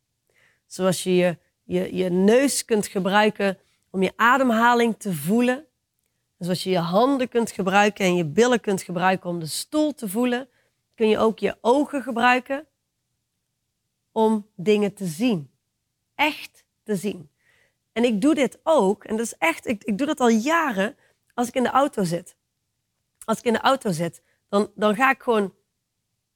[0.67, 3.59] Zoals je je, je, je neus kunt gebruiken
[3.91, 5.67] om je ademhaling te voelen.
[6.39, 10.09] Zoals je je handen kunt gebruiken en je billen kunt gebruiken om de stoel te
[10.09, 10.49] voelen,
[10.95, 12.67] kun je ook je ogen gebruiken
[14.13, 15.51] om dingen te zien.
[16.15, 17.31] Echt te zien.
[17.93, 20.97] En ik doe dit ook, en dat is echt, ik, ik doe dat al jaren
[21.35, 22.37] als ik in de auto zit.
[23.25, 25.55] Als ik in de auto zit, dan, dan ga ik gewoon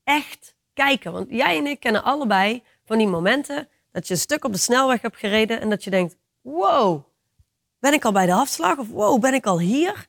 [0.05, 1.13] echt kijken.
[1.13, 4.59] Want jij en ik kennen allebei van die momenten dat je een stuk op de
[4.59, 7.05] snelweg hebt gereden en dat je denkt: wow,
[7.79, 8.79] ben ik al bij de afslag?
[8.79, 10.07] Of wow, ben ik al hier?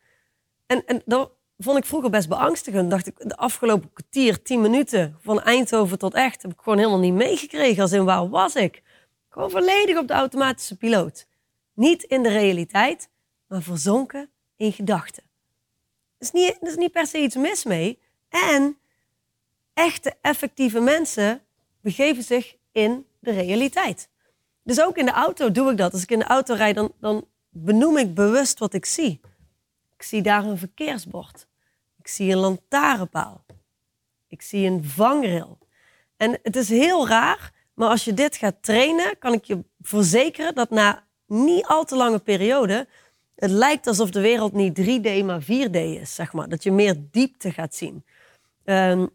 [0.65, 2.89] En, en dat vond ik vroeger best beangstigend.
[2.89, 6.99] Dacht ik, de afgelopen kwartier, tien minuten van Eindhoven tot echt, heb ik gewoon helemaal
[6.99, 7.81] niet meegekregen.
[7.81, 8.83] Als in waar was ik?
[9.29, 11.27] Gewoon volledig op de automatische piloot.
[11.73, 13.09] Niet in de realiteit,
[13.47, 14.29] maar verzonken
[14.60, 15.24] in gedachten.
[16.18, 17.99] Er is, niet, is niet per se iets mis mee.
[18.30, 18.78] En
[19.74, 21.41] echte effectieve mensen
[21.82, 24.10] begeven zich in de realiteit.
[24.64, 25.93] Dus ook in de auto doe ik dat.
[25.93, 29.20] Als ik in de auto rijd, dan, dan benoem ik bewust wat ik zie.
[29.95, 31.47] Ik zie daar een verkeersbord.
[31.97, 33.45] Ik zie een lantaarnpaal.
[34.28, 35.57] Ik zie een vangrail.
[36.18, 40.55] En het is heel raar, maar als je dit gaat trainen, kan ik je verzekeren
[40.55, 42.88] dat na niet al te lange periode
[43.39, 46.49] het lijkt alsof de wereld niet 3D, maar 4D is, zeg maar.
[46.49, 48.05] Dat je meer diepte gaat zien.
[48.63, 49.07] Ehm,